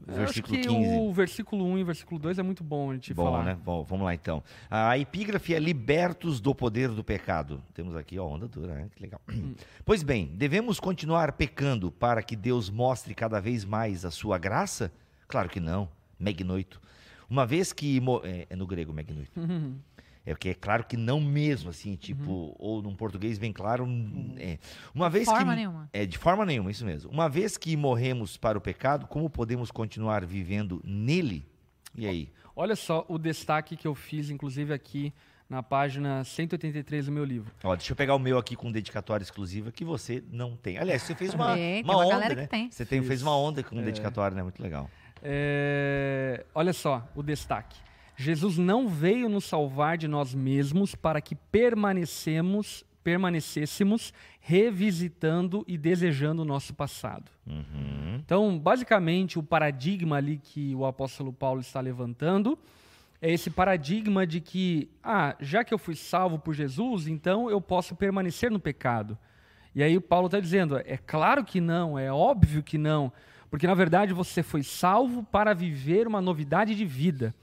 [0.07, 0.99] Eu acho Versículo que 15.
[1.01, 3.45] o versículo 1 e o versículo 2 é muito bom a gente Bom, falar.
[3.45, 3.57] né?
[3.65, 4.43] Bom, vamos lá então.
[4.71, 7.63] A epígrafe é libertos do poder do pecado.
[7.75, 8.89] Temos aqui, ó, onda dura, né?
[8.95, 9.21] Que legal.
[9.87, 14.93] Pois bem, devemos continuar pecando para que Deus mostre cada vez mais a sua graça?
[15.27, 15.89] Claro que não.
[16.21, 16.81] Megnoito.
[17.29, 18.01] Uma vez que.
[18.25, 19.31] É, é no grego, megnoito.
[20.25, 22.55] É que é claro que não mesmo, assim, tipo, Uhum.
[22.59, 23.85] ou num português bem claro.
[23.85, 24.59] um- é.
[24.93, 25.57] Uma vez forma que.
[25.61, 25.89] nenhuma.
[25.93, 27.11] É, de forma nenhuma, isso mesmo.
[27.13, 31.47] Uma vez que morremos para o pecado, como podemos continuar vivendo nele?
[31.97, 32.29] E aí?
[32.57, 35.13] Olha só o destaque que eu fiz, inclusive aqui
[35.49, 37.53] na página 183 do meu livro.
[37.63, 40.77] Ó, deixa eu pegar o meu aqui com dedicatória exclusiva que você não tem.
[40.77, 42.43] Aliás, você fez uma, tem uma uma onda, galera né?
[42.43, 42.69] que tem.
[42.69, 44.43] Você tem, fez uma onda com dedicatória, né?
[44.43, 44.91] Muito legal.
[45.29, 47.77] É, olha só o destaque.
[48.17, 56.43] Jesus não veio nos salvar de nós mesmos para que permanecemos, permanecêssemos revisitando e desejando
[56.43, 57.29] o nosso passado.
[57.45, 58.21] Uhum.
[58.25, 62.57] Então, basicamente, o paradigma ali que o apóstolo Paulo está levantando
[63.21, 67.61] é esse paradigma de que, ah, já que eu fui salvo por Jesus, então eu
[67.61, 69.19] posso permanecer no pecado.
[69.75, 73.13] E aí o Paulo está dizendo, é claro que não, é óbvio que não,
[73.51, 77.35] porque na verdade você foi salvo para viver uma novidade de vida.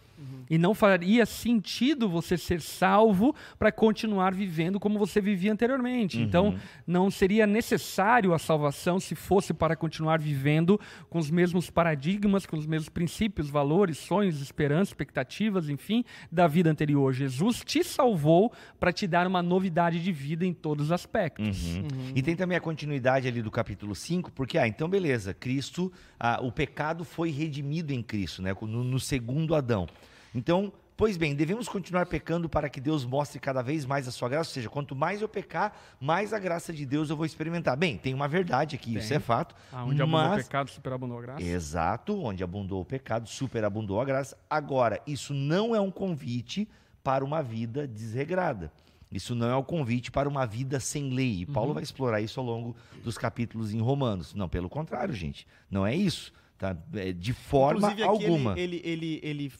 [0.49, 6.19] E não faria sentido você ser salvo para continuar vivendo como você vivia anteriormente.
[6.19, 6.55] Então,
[6.85, 12.57] não seria necessário a salvação se fosse para continuar vivendo com os mesmos paradigmas, com
[12.57, 17.13] os mesmos princípios, valores, sonhos, esperanças, expectativas, enfim, da vida anterior.
[17.13, 21.75] Jesus te salvou para te dar uma novidade de vida em todos os aspectos.
[21.75, 22.11] Uhum.
[22.15, 26.39] E tem também a continuidade ali do capítulo 5, porque, ah, então beleza, Cristo, ah,
[26.41, 28.55] o pecado foi redimido em Cristo, né?
[28.61, 29.87] No, no segundo Adão.
[30.33, 34.29] Então, pois bem, devemos continuar pecando para que Deus mostre cada vez mais a sua
[34.29, 37.75] graça, ou seja, quanto mais eu pecar, mais a graça de Deus eu vou experimentar.
[37.75, 39.17] Bem, tem uma verdade aqui, isso Tem.
[39.17, 39.55] é fato.
[39.71, 40.45] Onde abundou o mas...
[40.45, 41.43] pecado, superabundou a graça.
[41.43, 44.37] Exato, onde abundou o pecado, superabundou a graça.
[44.49, 46.67] Agora, isso não é um convite
[47.03, 48.71] para uma vida desregrada.
[49.11, 51.41] Isso não é um convite para uma vida sem lei.
[51.41, 54.33] E Paulo vai explorar isso ao longo dos capítulos em Romanos.
[54.33, 55.45] Não, pelo contrário, gente.
[55.69, 56.33] Não é isso.
[56.57, 56.75] Tá?
[56.95, 58.59] É, De forma Inclusive, aqui alguma.
[58.59, 59.53] Ele, ele, ele, ele,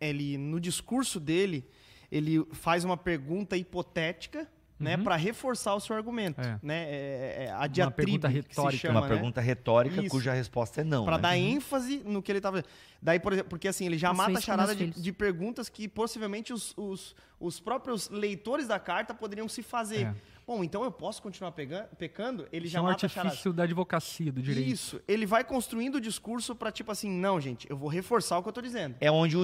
[0.00, 1.66] ele, no discurso dele,
[2.10, 6.58] ele faz uma pergunta hipotética, né, para reforçar o seu argumento, É.
[6.60, 6.84] né?
[6.90, 8.80] É, é a Uma diatribe pergunta que se retórica.
[8.88, 9.14] chama, uma né?
[9.14, 10.10] pergunta retórica Isso.
[10.10, 11.04] cuja resposta é não.
[11.04, 11.22] Pra né?
[11.22, 12.62] dar ênfase no que ele tava.
[13.00, 16.52] Daí, por exemplo, porque assim, ele já mata a charada de, de perguntas que possivelmente
[16.52, 20.06] os, os, os próprios leitores da carta poderiam se fazer.
[20.08, 20.14] É.
[20.46, 22.46] Bom, então eu posso continuar pegando, pecando?
[22.52, 24.68] Ele Isso já é um mata artifício da advocacia do direito.
[24.68, 25.00] Isso.
[25.08, 28.48] Ele vai construindo o discurso pra tipo assim, não, gente, eu vou reforçar o que
[28.48, 28.94] eu tô dizendo.
[29.00, 29.36] É onde,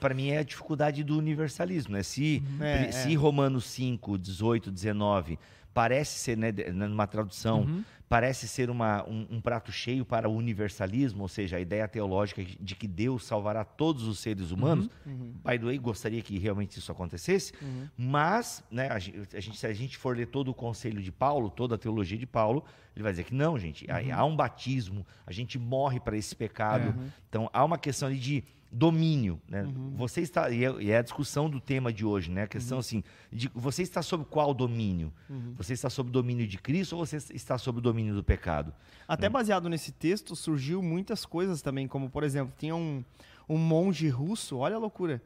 [0.00, 1.92] para mim, é a dificuldade do universalismo.
[1.92, 2.02] Né?
[2.02, 5.38] Se, É, pri- se Romanos 5, 18, 19
[5.72, 7.84] parece ser, né, numa tradução, Uhum.
[8.08, 12.42] parece ser uma, um, um prato cheio para o universalismo, ou seja, a ideia teológica
[12.44, 14.90] de que Deus salvará todos os seres humanos.
[15.06, 15.32] Uhum.
[15.44, 17.52] By the way, gostaria que realmente isso acontecesse,
[17.96, 21.12] mas né, a, gen- a gente, se a gente for ler todo o conselho de
[21.12, 22.64] Paulo, toda a teologia de Paulo,
[22.96, 26.34] ele vai dizer que não, gente, há- há um batismo, a gente morre para esse
[26.34, 26.94] pecado.
[27.28, 29.66] Então há uma questão ali de domínio, né?
[29.96, 32.44] Você está e é, e é a discussão do tema de hoje, né?
[32.44, 33.02] A questão assim,
[33.32, 35.12] de você está sob qual domínio?
[35.56, 38.72] Você está sob o domínio de Cristo ou você está sob o domínio do pecado?
[39.08, 43.04] Até baseado nesse texto, surgiu muitas coisas também, como, por exemplo, tinha um,
[43.48, 45.20] um monge russo, olha a loucura,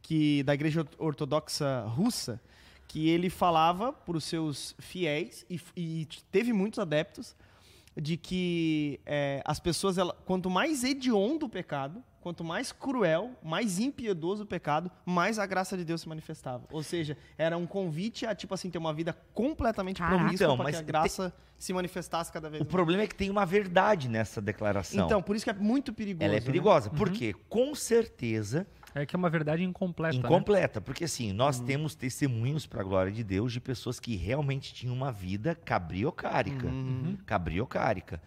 [0.00, 2.40] que da igreja ortodoxa russa,
[2.86, 7.34] que ele falava para os seus fiéis, e, e teve muitos adeptos,
[7.96, 13.78] de que é, as pessoas, ela, quanto mais hediondo o pecado, quanto mais cruel, mais
[13.78, 16.64] impiedoso o pecado, mais a graça de Deus se manifestava.
[16.72, 20.16] Ou seja, era um convite a, tipo assim, ter uma vida completamente Caraca.
[20.18, 22.72] promíscua Então, para que mas a te- graça se manifestasse cada vez O mais.
[22.72, 25.04] problema é que tem uma verdade nessa declaração.
[25.04, 26.24] Então, por isso que é muito perigoso.
[26.24, 26.44] ela é né?
[26.46, 30.16] perigosa, porque com certeza É que é uma verdade incompleta.
[30.16, 30.28] né?
[30.28, 34.72] incompleta, porque assim, nós temos testemunhos para a glória de Deus de pessoas que realmente
[34.72, 36.68] tinham uma vida cabriocárica,
[37.26, 38.22] cabriocárica.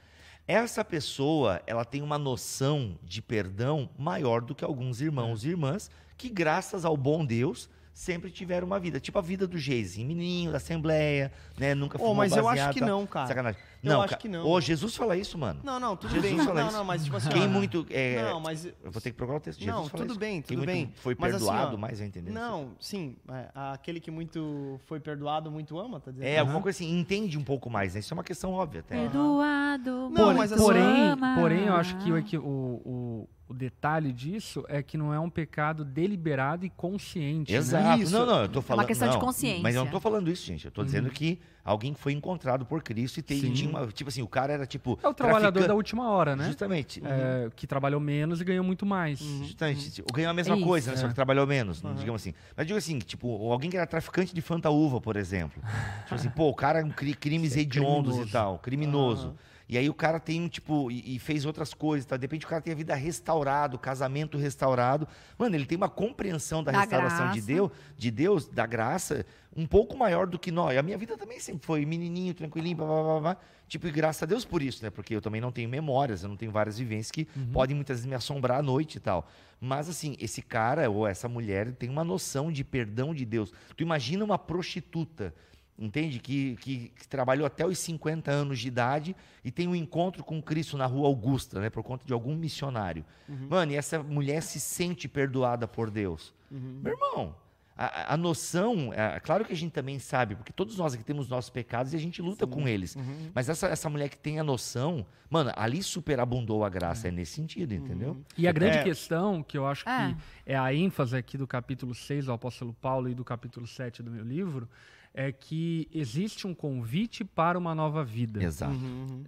[0.46, 5.90] Essa pessoa, ela tem uma noção de perdão maior do que alguns irmãos e irmãs
[6.18, 10.52] que graças ao bom Deus sempre tiveram uma vida, tipo a vida do Geizinho, menino
[10.52, 12.86] da Assembleia, né, nunca Ô, fumou mas eu acho que tá?
[12.86, 13.26] não, cara.
[13.28, 13.60] Sacanagem.
[13.84, 14.46] Eu não, acho ca- que não.
[14.46, 15.62] Ô, Jesus fala isso, mano.
[15.64, 16.46] Não, não, tudo Jesus bem.
[16.46, 16.78] fala Não, isso.
[16.78, 17.30] não, mas tipo assim.
[17.30, 18.66] Quem muito é, Não, mas.
[18.66, 19.60] eu vou ter que procurar o texto.
[19.60, 20.20] Jesus Não, fala tudo isso.
[20.20, 20.94] bem, Quem tudo muito bem.
[20.98, 22.32] Foi Mas assim, perdoado, ó, mais vai entender.
[22.32, 23.16] Não, sim.
[23.30, 26.28] é, aquele que muito foi perdoado, muito ama, tá dizendo?
[26.28, 28.00] É, alguma coisa assim, entende um pouco mais, né?
[28.00, 28.96] Isso é uma questão óbvia até.
[28.96, 29.92] Perdoado.
[30.12, 31.36] Não, muito mas assim- porém, ama.
[31.40, 35.30] porém, eu acho que, que o, o, o detalhe disso é que não é um
[35.30, 37.52] pecado deliberado e consciente.
[37.52, 37.58] né?
[37.58, 38.02] Exato.
[38.02, 38.12] Isso.
[38.12, 38.86] Não, não, eu tô falando.
[38.88, 39.64] questão de não, consciência.
[39.64, 40.66] Mas eu não tô falando isso, gente.
[40.66, 43.88] Eu tô dizendo que alguém foi encontrado por Cristo e tem, tinha uma.
[43.88, 45.00] Tipo assim, o cara era tipo.
[45.02, 46.46] É o trabalhador traficante- da última hora, né?
[46.48, 47.02] Justamente.
[47.06, 49.20] É, que trabalhou menos e ganhou muito mais.
[49.20, 50.04] Justamente.
[50.14, 50.98] Ganhou a mesma É coisa, né?
[50.98, 51.10] Só É.
[51.10, 52.34] que trabalhou menos, digamos assim.
[52.56, 55.62] Mas digo assim, tipo, alguém que era traficante de fantaúva, por exemplo.
[56.04, 59.36] Tipo assim, pô, o cara, um cri- crimes Isso é hediondos e tal, criminoso.
[59.70, 62.16] E aí o cara tem, tipo, e, e fez outras coisas, tá?
[62.16, 65.08] De repente o cara tem a vida restaurada, o casamento restaurado.
[65.38, 67.42] Mano, ele tem uma compreensão da, Da restauração de.
[67.42, 69.26] Deus, de Deus, da graça,
[69.56, 70.78] um pouco maior do que nós.
[70.78, 73.38] A minha vida também sempre foi menininho, tranquilinho, blá, blá, blá, blá.
[73.68, 74.90] Tipo, e graças a Deus por isso, né?
[74.90, 78.06] Porque eu também não tenho memórias, eu não tenho várias vivências que podem muitas vezes
[78.08, 79.28] me assombrar à noite e tal.
[79.60, 83.52] Mas assim, esse cara ou essa mulher tem uma noção de perdão de Deus.
[83.76, 85.34] Tu imagina uma prostituta,
[85.78, 86.20] entende?
[86.20, 90.42] Que, que, que trabalhou até os 50 anos de idade e tem um encontro com
[90.42, 91.70] Cristo na rua Augusta, né?
[91.70, 93.06] Por conta de algum missionário.
[93.50, 96.34] Mano, e essa mulher se sente perdoada por Deus.
[96.50, 97.36] Meu irmão,
[97.80, 101.28] a, a noção, é, claro que a gente também sabe, porque todos nós aqui temos
[101.30, 102.98] nossos pecados e a gente luta com eles.
[103.36, 107.34] Mas essa, essa mulher que tem a noção, mano, ali superabundou a graça, é nesse
[107.34, 108.18] sentido, entendeu?
[108.36, 108.84] E a grande É.
[108.84, 110.08] questão, que eu acho É.
[110.14, 110.18] que
[110.52, 114.10] é a ênfase aqui do capítulo 6 do apóstolo Paulo e do capítulo 7 do
[114.10, 114.68] meu livro,
[115.18, 118.42] é que existe um convite para uma nova vida.
[118.42, 118.78] Exato.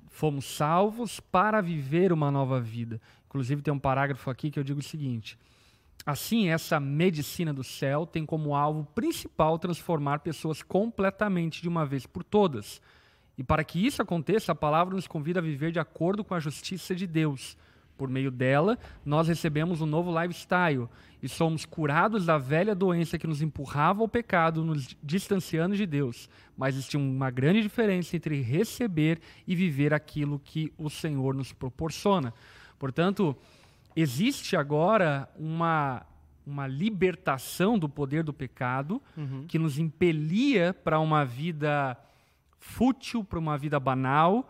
[0.07, 3.01] Fomos salvos para viver uma nova vida.
[3.25, 5.35] Inclusive, tem um parágrafo aqui que eu digo o seguinte:
[6.05, 12.05] Assim, essa medicina do céu tem como alvo principal transformar pessoas completamente de uma vez
[12.05, 12.79] por todas.
[13.35, 16.39] E para que isso aconteça, a palavra nos convida a viver de acordo com a
[16.39, 17.57] justiça de Deus.
[17.99, 20.87] Por meio dela, nós recebemos um novo lifestyle
[21.21, 26.29] e somos curados da velha doença que nos empurrava ao pecado, nos distanciando de Deus.
[26.57, 32.33] Mas existe uma grande diferença entre receber e viver aquilo que o Senhor nos proporciona.
[32.79, 33.35] Portanto,
[33.93, 36.05] existe agora uma,
[36.47, 39.01] uma libertação do poder do pecado
[39.49, 41.97] que nos impelia para uma vida
[42.57, 44.49] fútil, para uma vida banal,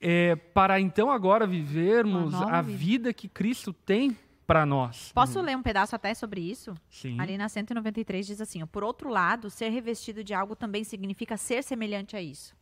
[0.00, 2.78] é, para então agora vivermos a vida.
[2.78, 5.12] vida que Cristo tem para nós.
[5.12, 6.74] Posso ler um pedaço até sobre isso?
[6.88, 7.20] Sim.
[7.20, 11.62] Ali na 193 diz assim: por outro lado, ser revestido de algo também significa ser
[11.62, 12.56] semelhante a isso.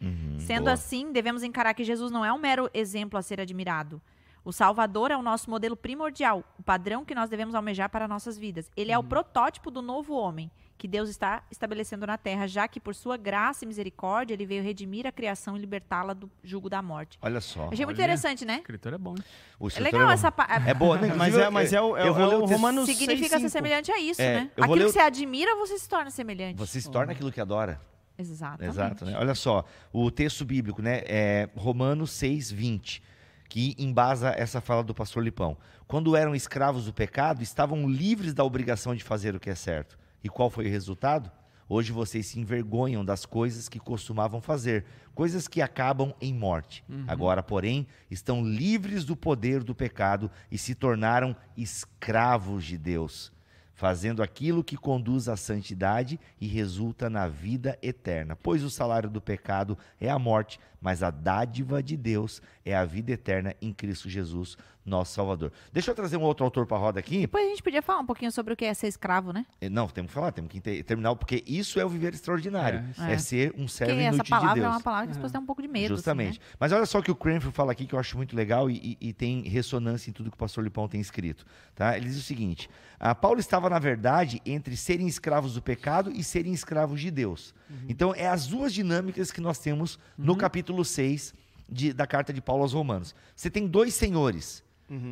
[0.00, 0.74] Uhum, Sendo boa.
[0.74, 4.00] assim, devemos encarar que Jesus não é um mero exemplo a ser admirado.
[4.44, 8.36] O Salvador é o nosso modelo primordial, o padrão que nós devemos almejar para nossas
[8.36, 8.70] vidas.
[8.76, 12.80] Ele é o protótipo do novo homem que Deus está estabelecendo na terra, já que
[12.80, 16.82] por sua graça e misericórdia ele veio redimir a criação e libertá-la do jugo da
[16.82, 17.18] morte.
[17.22, 17.68] Olha só.
[17.72, 18.56] Achei muito interessante, né?
[18.56, 19.14] O escritor é bom.
[19.58, 20.10] O É legal bom.
[20.12, 20.68] essa parte.
[20.68, 21.12] É boa, né?
[21.16, 23.46] Mas é, mas é o, é, eu o- vou é ler o Romanos Significa ser
[23.46, 23.50] 6:5.
[23.50, 24.50] semelhante a isso, É, né?
[24.56, 26.56] Aquilo ler que você admira, você se torna semelhante.
[26.58, 27.80] Você se torna aquilo que adora.
[28.18, 28.70] Exatamente.
[28.70, 29.16] Exato, né?
[29.18, 31.02] Olha só, o texto bíblico, né?
[31.06, 33.02] É Romanos 6, 20,
[33.48, 35.56] que embasa essa fala do pastor Lipão.
[35.86, 39.98] Quando eram escravos do pecado, estavam livres da obrigação de fazer o que é certo.
[40.24, 41.30] E qual foi o resultado?
[41.68, 46.82] Hoje vocês se envergonham das coisas que costumavam fazer, coisas que acabam em morte.
[47.06, 53.34] Agora, porém, estão livres do poder do pecado e se tornaram escravos de Deus
[53.74, 58.36] fazendo aquilo que conduz à santidade e resulta na vida eterna.
[58.36, 62.84] Pois o salário do pecado é a morte, mas a dádiva de Deus é a
[62.84, 65.50] vida eterna em Cristo Jesus, nosso Salvador.
[65.72, 67.20] Deixa eu trazer um outro autor para a roda aqui.
[67.22, 69.46] Depois a gente podia falar um pouquinho sobre o que é ser escravo, né?
[69.62, 72.84] Eh, Não, temos que falar, temos que terminar, porque isso é o viver extraordinário.
[72.98, 73.18] É, É, é.
[73.18, 74.66] ser um Porque servo essa inútil de palavra Deus.
[74.66, 75.88] é uma palavra que as pessoas têm um pouco de medo.
[75.96, 76.38] Justamente.
[76.38, 76.56] Assim, né?
[76.60, 78.76] Mas olha só o que o Cranfield fala aqui que eu acho muito legal e,
[79.00, 81.46] e- e tem ressonância em tudo que o pastor Lipão tem escrito.
[81.74, 81.96] Tá?
[81.96, 82.68] Ele diz o seguinte:
[83.00, 87.54] ah, Paulo estava, na verdade, entre serem escravos do pecado e serem escravos de Deus.
[87.88, 91.34] Então, é as duas dinâmicas que nós temos no capítulo 6
[91.68, 93.14] de- da carta de Paulo aos Romanos.
[93.36, 94.64] Você tem dois senhores.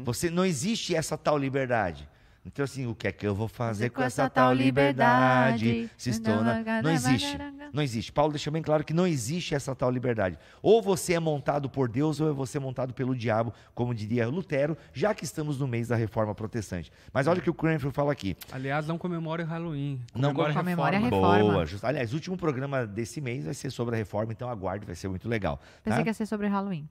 [0.05, 2.09] Você não existe essa tal liberdade.
[2.44, 5.88] Então, assim, o que é que eu vou fazer com essa tal liberdade?
[5.96, 6.83] Se estou na...
[6.83, 7.38] Não existe.
[7.72, 8.12] Não existe.
[8.12, 10.37] Paulo deixa bem claro que não existe essa tal liberdade.
[10.61, 14.76] Ou você é montado por Deus ou é você montado pelo diabo, como diria Lutero,
[14.92, 16.90] já que estamos no mês da reforma protestante.
[17.12, 18.37] Mas olha o que o Cranfield fala aqui.
[18.50, 20.00] Aliás, não comemore o Halloween.
[20.14, 21.52] Não Comemore a reforma.
[21.52, 21.66] Boa.
[21.66, 21.85] Just...
[21.85, 25.09] Aliás, o último programa desse mês vai ser sobre a reforma, então aguarde, vai ser
[25.09, 25.61] muito legal.
[25.85, 26.02] Pensei tá?
[26.02, 26.88] que ia ser sobre Halloween.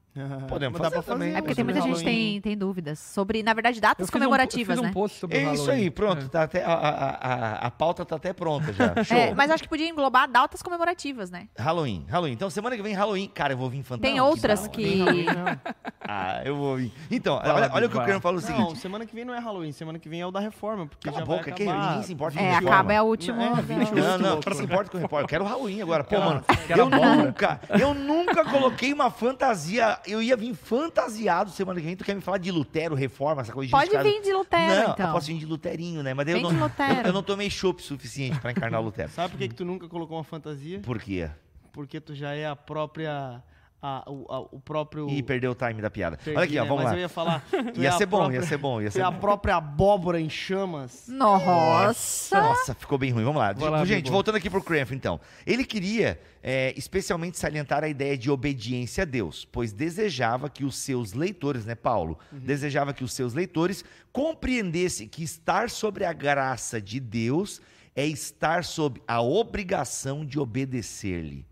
[0.47, 1.35] Podemos Dá fazer também.
[1.35, 4.15] É porque tem sobre muita gente tem, tem dúvidas sobre, na verdade, datas Eu fiz
[4.15, 4.93] um- comemorativas, eu fiz um né?
[4.93, 6.27] post sobre É isso aí, pronto.
[6.29, 8.91] Tá até, a, a, a, a pauta tá até pronta já.
[9.03, 9.17] Show.
[9.17, 11.47] É, mas acho que podia englobar datas comemorativas, né?
[11.57, 12.33] Halloween, Halloween.
[12.33, 13.27] Então, semana que vem, Halloween.
[13.33, 14.01] Cara, eu vou vir fantasma.
[14.01, 15.03] Tem outras que.
[16.13, 16.91] Ah, eu vou vir.
[17.11, 18.03] Então, olha, olha o que o.
[18.03, 18.79] Cran fala o Não, seguinte.
[18.79, 21.17] semana que vem não é Halloween, semana que vem é o da reforma, porque Cala
[21.19, 21.87] já a vai boca, que acabar.
[21.89, 22.69] ninguém se importa com É, reforma.
[22.69, 23.37] acaba, é o último.
[23.37, 23.95] Não, é 28.
[23.95, 25.23] Não, não, não se importa com o repórter.
[25.23, 26.03] Eu quero Halloween agora.
[26.03, 26.43] Pô, mano,
[26.75, 29.99] eu nunca, eu nunca coloquei uma fantasia.
[30.05, 31.95] Eu ia vir fantasiado semana que vem.
[31.95, 34.83] Tu quer me falar de Lutero, reforma, essa coisa de Pode que vir de Lutero,
[34.83, 35.11] Não, então.
[35.37, 36.13] De Luterinho, né?
[36.13, 36.71] Mas eu não, eu,
[37.05, 39.11] eu não tomei chopp suficiente pra encarnar Lutero.
[39.11, 40.79] Sabe por que, que tu nunca colocou uma fantasia?
[40.79, 41.29] Por quê?
[41.71, 43.41] Porque tu já é a própria
[43.81, 45.09] a- o, a- o próprio.
[45.09, 46.17] E perdeu o time da piada.
[46.17, 46.67] Perdi, Olha aqui, ó, né?
[46.69, 46.97] vamos Mas lá.
[46.97, 47.43] eu ia falar.
[47.51, 49.19] é Ia ser bom, própria- ia ser bom, ia ser é a bom.
[49.19, 51.05] própria abóbora em chamas.
[51.07, 52.39] Nossa!
[52.39, 53.23] Nossa, ficou bem ruim.
[53.23, 53.55] Vamos lá.
[53.57, 54.13] Lá, Gente, Bibo.
[54.13, 55.19] voltando aqui pro Cranf, então.
[55.45, 60.75] Ele queria é, especialmente salientar a ideia de obediência a Deus, pois desejava que os
[60.77, 62.17] seus leitores, né, Paulo?
[62.31, 67.61] Desejava que os seus leitores compreendessem que estar sobre a graça de Deus
[67.95, 71.45] é estar sob a obrigação de obedecer-lhe.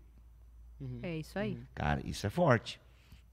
[1.02, 1.58] É isso aí.
[1.74, 2.80] Cara, isso é forte.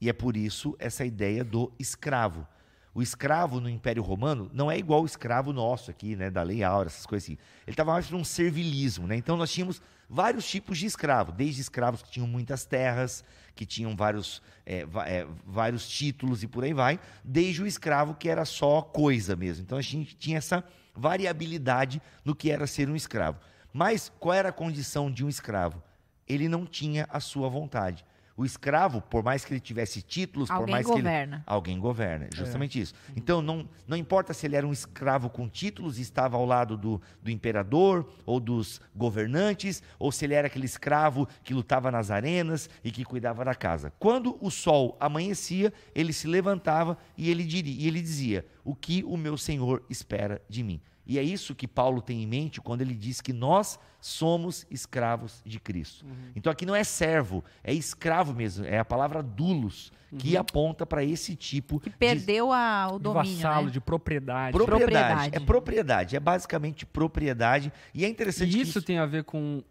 [0.00, 2.46] E é por isso essa ideia do escravo.
[2.94, 6.64] O escravo no Império Romano não é igual o escravo nosso aqui, né, da Lei
[6.64, 7.38] Áurea, essas coisas assim.
[7.66, 9.16] Ele estava mais para um servilismo, né?
[9.16, 13.22] Então nós tínhamos vários tipos de escravo, desde escravos que tinham muitas terras,
[13.54, 18.28] que tinham vários, é, é, vários títulos e por aí vai, desde o escravo que
[18.28, 19.62] era só coisa mesmo.
[19.62, 23.38] Então a gente tinha essa variabilidade no que era ser um escravo.
[23.72, 25.82] Mas qual era a condição de um escravo?
[26.28, 28.04] Ele não tinha a sua vontade.
[28.36, 31.42] O escravo, por mais que ele tivesse títulos, por Alguém mais que ele governa.
[31.44, 32.36] Alguém governa, É.
[32.36, 32.94] justamente isso.
[33.16, 36.76] Então, não, não importa se ele era um escravo com títulos e estava ao lado
[36.76, 42.12] do, do imperador ou dos governantes, ou se ele era aquele escravo que lutava nas
[42.12, 43.92] arenas e que cuidava da casa.
[43.98, 49.02] Quando o sol amanhecia, ele se levantava e ele, diria, e ele dizia: O que
[49.02, 50.80] o meu senhor espera de mim?
[51.08, 55.40] E é isso que Paulo tem em mente quando ele diz que nós somos escravos
[55.44, 56.04] de Cristo.
[56.36, 61.02] Então aqui não é servo, é escravo mesmo, é a palavra dulos, que aponta para
[61.02, 63.72] esse tipo Que de perdeu a, o De domínio, vassalo, né?
[63.72, 64.52] de propriedade.
[64.52, 64.86] propriedade.
[64.86, 65.36] propriedade.
[65.36, 67.72] É propriedade, é basicamente propriedade.
[67.94, 69.62] E é interessante E que isso tem a ver com,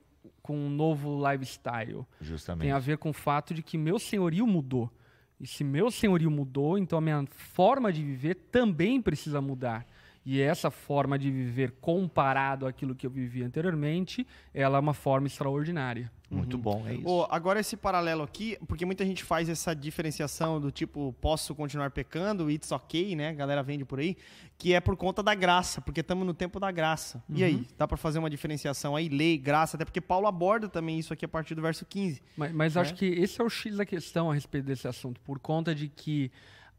[0.41, 2.03] com um novo lifestyle.
[2.19, 2.63] Justamente.
[2.63, 4.91] Tem a ver com o fato de que meu senhorio mudou.
[5.39, 9.85] E se meu senhorio mudou, então a minha forma de viver também precisa mudar.
[10.29, 15.25] E essa forma de viver comparado àquilo que eu vivia anteriormente, ela é uma forma
[15.25, 16.11] extraordinária.
[16.29, 17.07] Muito bom, é isso.
[17.07, 21.91] Ô, agora esse paralelo aqui, porque muita gente faz essa diferenciação do tipo, posso continuar
[21.91, 23.29] pecando, it's ok, né?
[23.29, 24.17] A galera vende por aí,
[24.57, 27.23] que é por conta da graça, porque estamos no tempo da graça.
[27.29, 30.99] E aí, dá pra fazer uma diferenciação aí, lei, graça, até porque Paulo aborda também
[30.99, 32.21] isso aqui a partir do verso 15.
[32.35, 35.39] Mas, mas acho que esse é o X da questão a respeito desse assunto, por
[35.39, 36.29] conta de que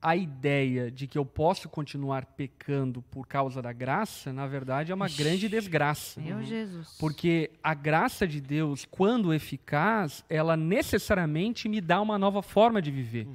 [0.00, 4.94] a ideia de que eu posso continuar pecando por causa da graça, na verdade, é
[4.94, 6.20] uma grande desgraça.
[6.20, 6.96] Meu Jesus.
[6.98, 12.90] Porque a graça de Deus, quando eficaz, ela necessariamente me dá uma nova forma de
[12.90, 13.26] viver.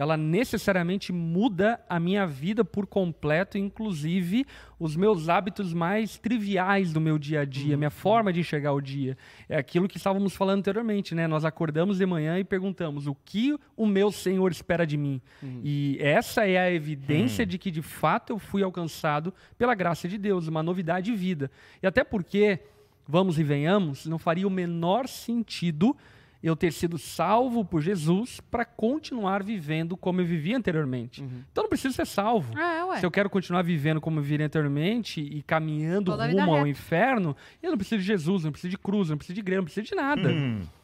[0.00, 4.46] Ela necessariamente muda a minha vida por completo, inclusive
[4.78, 8.80] os meus hábitos mais triviais do meu dia a dia, minha forma de enxergar o
[8.80, 9.14] dia.
[9.46, 11.26] É aquilo que estávamos falando anteriormente, né?
[11.26, 15.20] Nós acordamos de manhã e perguntamos: o que o meu Senhor espera de mim?
[15.62, 20.16] E essa é a evidência de que de fato eu fui alcançado pela graça de
[20.16, 21.50] Deus, uma novidade de vida.
[21.82, 22.60] E até porque
[23.06, 25.94] vamos e venhamos, não faria o menor sentido
[26.42, 31.22] eu ter sido salvo por Jesus para continuar vivendo como eu vivia anteriormente.
[31.52, 32.58] Então não preciso ser salvo.
[32.58, 32.98] É, ué.
[33.00, 36.68] Se eu quero continuar vivendo como eu vivia anteriormente e caminhando Toda rumo ao reta.
[36.68, 39.64] inferno, eu não preciso de Jesus, não preciso de cruz, não preciso de igreja, não
[39.64, 40.30] preciso de nada.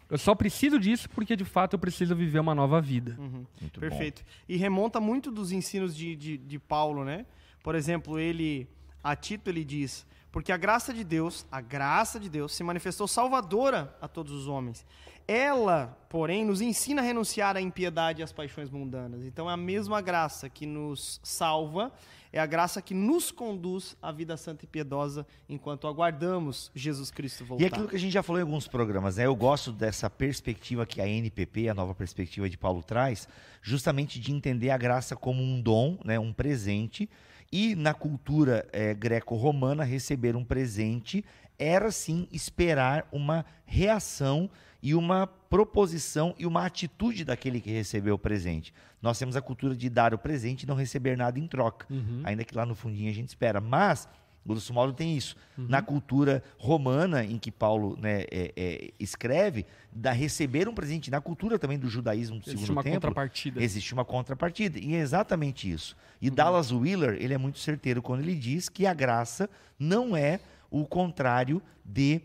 [0.08, 3.16] Eu só preciso disso porque de fato eu preciso viver uma nova vida.
[3.18, 3.80] Muito bom.
[3.80, 4.22] Perfeito.
[4.48, 7.26] E remonta muito dos ensinos de, de, de Paulo, né?
[7.62, 8.68] Por exemplo, ele,
[9.02, 13.08] a Tito, ele diz: Porque a graça de Deus, a graça de Deus, se manifestou
[13.08, 14.84] salvadora a todos os homens.
[15.26, 19.24] Ela, porém, nos ensina a renunciar à impiedade e às paixões mundanas.
[19.24, 21.90] Então é a mesma graça que nos salva,
[22.30, 27.42] é a graça que nos conduz à vida santa e piedosa enquanto aguardamos Jesus Cristo
[27.42, 27.64] voltar.
[27.64, 29.24] E aquilo que a gente já falou em alguns programas, né?
[29.24, 33.26] Eu gosto dessa perspectiva que a NPP, a nova perspectiva de Paulo traz,
[33.62, 36.18] justamente de entender a graça como um dom, né?
[36.18, 37.08] Um presente.
[37.52, 41.24] E na cultura eh, greco-romana, receber um presente
[41.58, 44.50] era sim esperar uma reação
[44.82, 48.74] e uma proposição e uma atitude daquele que recebeu o presente.
[49.00, 51.86] Nós temos a cultura de dar o presente e não receber nada em troca,
[52.24, 53.60] ainda que lá no fundinho a gente espera.
[53.60, 54.08] Mas
[54.46, 55.36] Grosso modo tem isso.
[55.56, 61.10] Na cultura romana, em que Paulo né, é, é, escreve, da receber um presente.
[61.10, 63.62] Na cultura também do judaísmo do Existe segundo uma templo, contrapartida.
[63.62, 64.78] existe uma contrapartida.
[64.78, 65.96] E é exatamente isso.
[66.22, 70.40] E Dallas Wheeler, ele é muito certeiro quando ele diz que a graça não é
[70.70, 72.20] o contrário de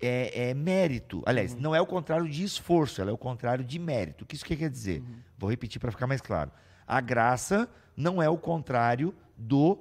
[0.00, 1.22] é, é, mérito.
[1.26, 4.24] Aliás, não é o contrário de esforço, ela é o contrário de mérito.
[4.24, 5.02] O que isso que quer dizer?
[5.38, 6.50] Vou repetir para ficar mais claro.
[6.86, 9.78] A graça não é o contrário do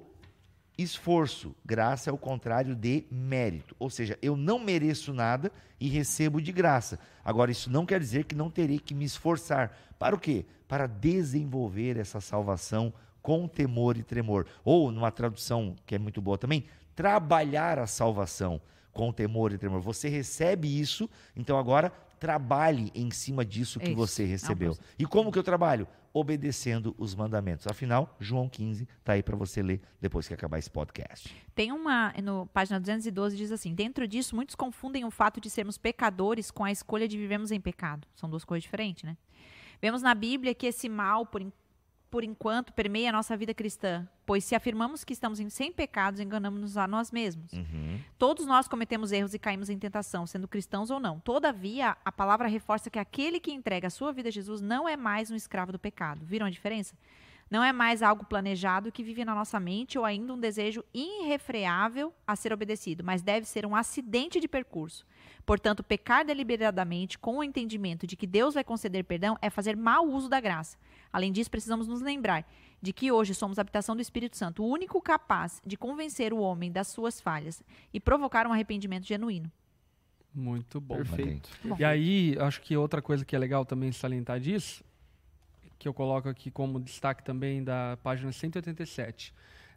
[0.78, 1.56] esforço.
[1.66, 3.76] Graça é o contrário de mérito.
[3.80, 7.00] Ou seja, eu não mereço nada e recebo de graça.
[7.24, 9.78] Agora, isso não quer dizer que não terei que me esforçar.
[9.98, 10.46] Para o quê?
[10.68, 14.46] Para desenvolver essa salvação com temor e tremor.
[14.64, 16.66] Ou, numa tradução que é muito boa também,
[16.96, 18.62] trabalhar a salvação
[18.94, 19.82] com temor e tremor.
[19.82, 21.92] Você recebe isso, então agora
[22.26, 24.76] trabalhe em cima disso que Isso, você é recebeu.
[24.98, 25.88] E como que eu trabalho?
[26.12, 27.68] Obedecendo os mandamentos.
[27.68, 31.30] Afinal, João 15 tá aí para você ler depois que acabar esse podcast.
[31.54, 35.78] Tem uma, no página 212 diz assim: Dentro disso, muitos confundem o fato de sermos
[35.78, 38.08] pecadores com a escolha de vivermos em pecado.
[38.16, 39.16] São duas coisas diferentes, né?
[39.80, 41.52] Vemos na Bíblia que esse mal, por, en-
[42.16, 46.22] por enquanto, permeia a nossa vida cristã, pois se afirmamos que estamos em sem pecados,
[46.22, 47.52] enganamos-nos a nós mesmos.
[47.52, 48.00] Uhum.
[48.18, 51.20] Todos nós cometemos erros e caímos em tentação, sendo cristãos ou não.
[51.20, 54.96] Todavia, a palavra reforça que aquele que entrega a sua vida a Jesus não é
[54.96, 56.26] mais um escravo do pecado.
[56.26, 56.96] Viram a diferença?
[57.52, 62.14] Não é mais algo planejado que vive na nossa mente ou ainda um desejo irrefreável
[62.26, 65.06] a ser obedecido, mas deve ser um acidente de percurso.
[65.46, 70.08] Portanto, pecar deliberadamente com o entendimento de que Deus vai conceder perdão é fazer mau
[70.08, 70.78] uso da graça.
[71.16, 72.46] Além disso, precisamos nos lembrar
[72.82, 76.70] de que hoje somos habitação do Espírito Santo, o único capaz de convencer o homem
[76.70, 77.64] das suas falhas
[77.94, 79.50] e provocar um arrependimento genuíno.
[80.34, 80.98] Muito bom.
[80.98, 81.50] Perfeito.
[81.80, 84.84] E aí, acho que outra coisa que é legal também salientar disso,
[85.80, 89.34] que eu coloco aqui como destaque também da página 187.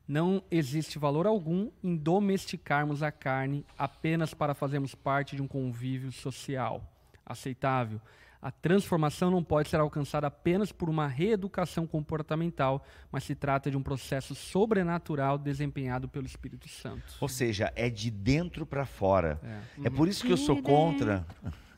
[0.08, 6.10] Não existe valor algum em domesticarmos a carne apenas para fazermos parte de um convívio
[6.10, 6.82] social
[7.24, 8.00] aceitável.
[8.40, 13.76] A transformação não pode ser alcançada apenas por uma reeducação comportamental, mas se trata de
[13.76, 17.02] um processo sobrenatural desempenhado pelo Espírito Santo.
[17.20, 19.40] Ou seja, é de dentro para fora.
[19.82, 19.86] É.
[19.88, 21.26] É por isso que eu sou contra.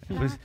[0.03, 0.39] É, por isso-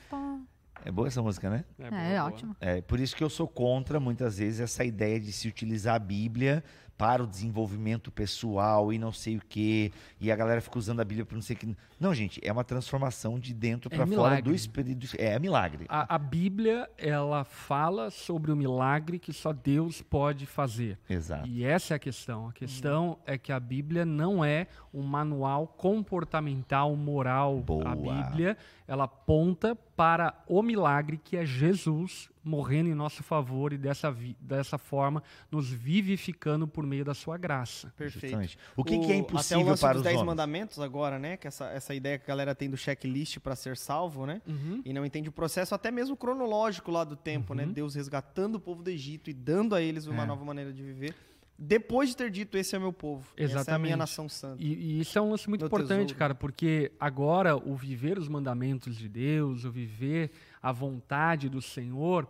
[0.86, 1.66] é boa essa música, né?
[1.80, 2.24] É, boa, boa.
[2.26, 2.56] ótimo.
[2.62, 6.00] É por isso que eu sou contra, muitas vezes, essa ideia de se utilizar a
[6.00, 6.64] Bíblia
[6.98, 9.92] para o desenvolvimento pessoal e não sei o quê.
[10.20, 11.78] E a galera fica usando a Bíblia para não sei o que.
[12.00, 15.08] Não, gente, é uma transformação de dentro É para fora do Espírito.
[15.18, 15.86] É milagre.
[15.90, 20.98] A, a Bíblia, ela fala sobre o milagre que só Deus pode fazer.
[21.10, 21.48] Exato.
[21.48, 22.48] E essa é a questão.
[22.48, 27.60] A questão é que a Bíblia não é um manual comportamental, moral.
[27.60, 27.92] Boa.
[27.92, 33.78] A Bíblia, ela aponta para o milagre que é Jesus morrendo em nosso favor e
[33.78, 37.92] dessa, dessa forma nos vivificando por meio da sua graça.
[37.98, 38.22] Perfeito.
[38.28, 38.58] Justamente.
[38.76, 40.28] O que, que é até o impossível lance para dos os 10 homens?
[40.28, 41.36] mandamentos agora, né?
[41.38, 44.42] Que essa, essa ideia que a galera tem do checklist para ser salvo, né?
[44.86, 47.66] E não entende o processo até mesmo cronológico lá do tempo, né?
[47.66, 50.26] Deus resgatando o povo do Egito e dando a eles uma É.
[50.26, 51.16] nova maneira de viver.
[51.58, 53.26] Depois de ter dito, esse é o meu povo.
[53.38, 53.96] Essa é a minha Exatamente.
[53.96, 54.62] nação santa.
[54.62, 56.16] E, e isso é um lance muito Meu importante, tesouro.
[56.20, 60.32] cara, porque agora o viver os mandamentos de Deus, o viver
[60.66, 62.28] a vontade do Senhor,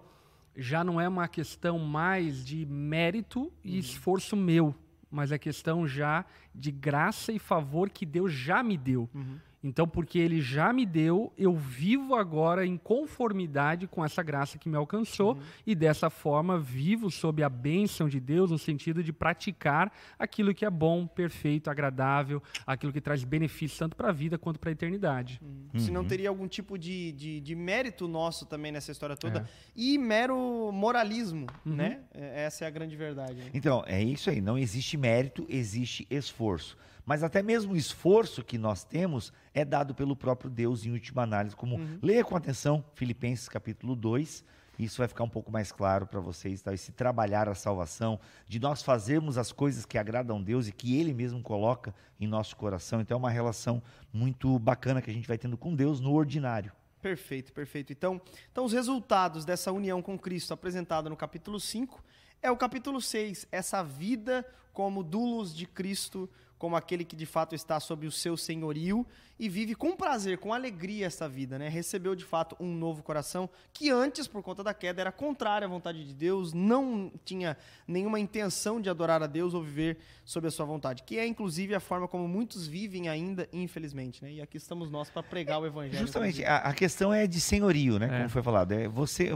[0.57, 3.51] já não é uma questão mais de mérito Uhum.
[3.63, 4.75] e esforço meu,
[5.09, 9.09] mas é questão já de graça e favor que Deus já me deu.
[9.15, 9.37] Uhum.
[9.67, 14.69] Então, porque Ele já me deu, eu vivo agora em conformidade com essa graça que
[14.69, 15.41] me alcançou Uhum.
[15.65, 20.63] e dessa forma vivo sob a bênção de Deus no sentido de praticar aquilo que
[20.65, 24.73] é bom, perfeito, agradável, aquilo que traz benefícios tanto para a vida quanto para a
[24.73, 25.41] eternidade.
[25.75, 25.93] Se Uhum.
[25.95, 29.39] não teria algum tipo de, de, de mérito nosso também nessa história toda.
[29.39, 29.45] É.
[29.75, 31.73] E mero moralismo, Uhum.
[31.75, 32.01] né?
[32.13, 33.35] É- Essa é a grande verdade.
[33.35, 33.49] né?
[33.51, 34.39] Então, é isso aí.
[34.41, 36.77] Não existe mérito, existe esforço.
[37.05, 41.23] Mas até mesmo o esforço que nós temos é dado pelo próprio Deus em última
[41.23, 41.55] análise.
[41.55, 44.43] Como leia com atenção Filipenses capítulo 2.
[44.77, 46.73] Isso vai ficar um pouco mais claro para vocês, tá?
[46.73, 51.13] Esse trabalhar a salvação, de nós fazermos as coisas que agradam Deus e que Ele
[51.13, 52.99] mesmo coloca em nosso coração.
[52.99, 53.81] Então é uma relação
[54.11, 56.73] muito bacana que a gente vai tendo com Deus no ordinário.
[57.01, 57.93] Perfeito, perfeito.
[57.93, 58.19] Então,
[58.51, 62.03] então, os resultados dessa união com Cristo apresentado no capítulo 5
[62.41, 67.53] é o capítulo 6, essa vida como dulos de Cristo, como aquele que de fato
[67.53, 69.05] está sob o seu senhorio
[69.37, 71.67] e vive com prazer, com alegria essa vida, né?
[71.67, 75.69] Recebeu de fato um novo coração que antes, por conta da queda, era contrário à
[75.69, 80.51] vontade de Deus, não tinha nenhuma intenção de adorar a Deus ou viver sob a
[80.51, 84.31] sua vontade, que é inclusive a forma como muitos vivem ainda, infelizmente, né?
[84.31, 85.99] E aqui estamos nós para pregar o evangelho.
[85.99, 88.07] Justamente, a, a questão é de senhorio, né?
[88.07, 88.17] É.
[88.17, 88.71] Como foi falado.
[88.71, 89.31] É você,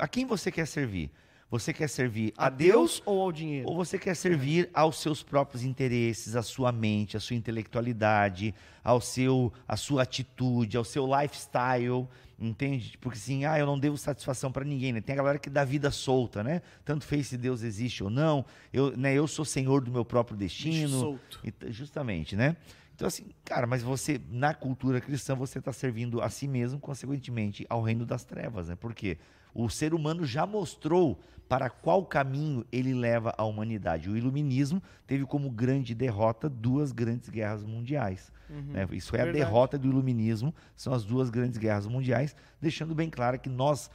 [0.00, 1.10] a quem você quer servir?
[1.50, 3.68] Você quer servir A a Deus Deus ou ao dinheiro?
[3.68, 9.00] ou você quer servir aos seus próprios interesses, à sua mente, à sua intelectualidade, ao
[9.00, 12.98] seu, à sua atitude, ao seu lifestyle, entende?
[12.98, 15.00] Porque assim, ah, eu não devo satisfação para ninguém, né?
[15.00, 16.62] Tem a galera que dá vida solta, né?
[16.84, 20.36] Tanto fez se Deus existe ou não, eu, né, eu sou senhor do meu próprio
[20.36, 21.00] Bicho destino.
[21.00, 21.40] solto.
[21.44, 22.56] E Justamente, né?
[22.94, 27.66] Então, assim, cara, mas você, na cultura cristã, você está servindo a si mesmo, consequentemente,
[27.68, 28.76] ao reino das trevas, né?
[28.76, 29.18] Porque
[29.54, 34.08] o ser humano já mostrou para qual caminho ele leva a humanidade.
[34.08, 38.32] O iluminismo teve como grande derrota duas grandes guerras mundiais.
[38.48, 38.88] né?
[38.92, 39.32] Isso é a Uhum.
[39.32, 43.90] Derrota do iluminismo, são as duas grandes guerras mundiais, deixando bem claro que nós,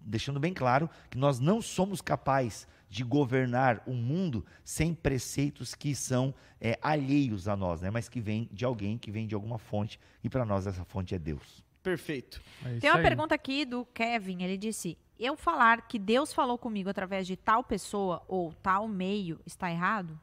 [0.00, 5.94] deixando bem claro que nós não somos capazes de governar o mundo sem preceitos que
[5.94, 7.88] são é, alheios a nós, né?
[7.90, 11.14] mas que vêm de alguém, que vem de alguma fonte, e para nós essa fonte
[11.14, 11.64] é Deus.
[11.82, 12.40] Perfeito.
[12.64, 13.02] É Tem uma aí.
[13.02, 14.42] pergunta aqui do Kevin.
[14.42, 19.40] Ele disse: Eu falar que Deus falou comigo através de tal pessoa ou tal meio
[19.46, 20.18] está errado?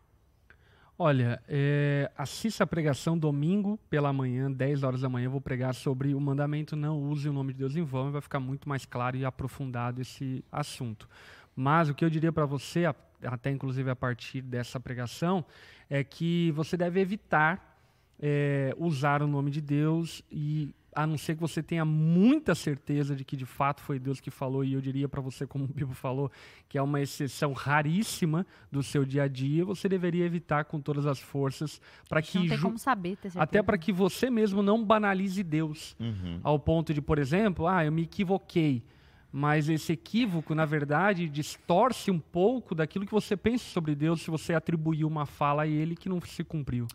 [0.99, 5.25] Olha, é, assista a pregação domingo pela manhã, 10 horas da manhã.
[5.25, 8.11] Eu vou pregar sobre o mandamento não use o nome de Deus em vão e
[8.11, 11.07] vai ficar muito mais claro e aprofundado esse assunto.
[11.55, 12.95] Mas o que eu diria para você, a-
[13.25, 15.45] até inclusive a partir dessa pregação,
[15.87, 17.75] é que você deve evitar
[18.19, 23.15] é, usar o nome de Deus e a não ser que você tenha muita certeza
[23.15, 25.67] de que de fato foi Deus que falou, e eu diria para você, como o
[25.67, 26.31] Bibo falou,
[26.67, 31.05] que é uma exceção raríssima do seu dia a dia, você deveria evitar com todas
[31.05, 31.79] as forças
[32.09, 33.41] para que não tem como saber, ter certeza.
[33.43, 36.39] até para que você mesmo não banalize Deus Uhum.
[36.43, 38.83] ao ponto de, por exemplo, ah, eu me equivoquei.
[39.31, 44.31] Mas esse equívoco, na verdade, distorce um pouco daquilo que você pensa sobre Deus se
[44.31, 46.87] você atribuiu uma fala a ele que não se cumpriu.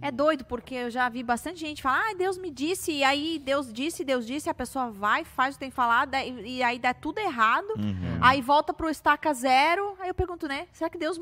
[0.00, 3.40] É doido, porque eu já vi bastante gente falar, ah, Deus me disse, e aí
[3.44, 6.08] Deus disse, Deus disse, a pessoa vai, faz o que tem que falar,
[6.44, 8.18] e aí dá tudo errado, Uhum.
[8.20, 11.20] aí volta pro estaca zero, aí eu pergunto, né, será que Deus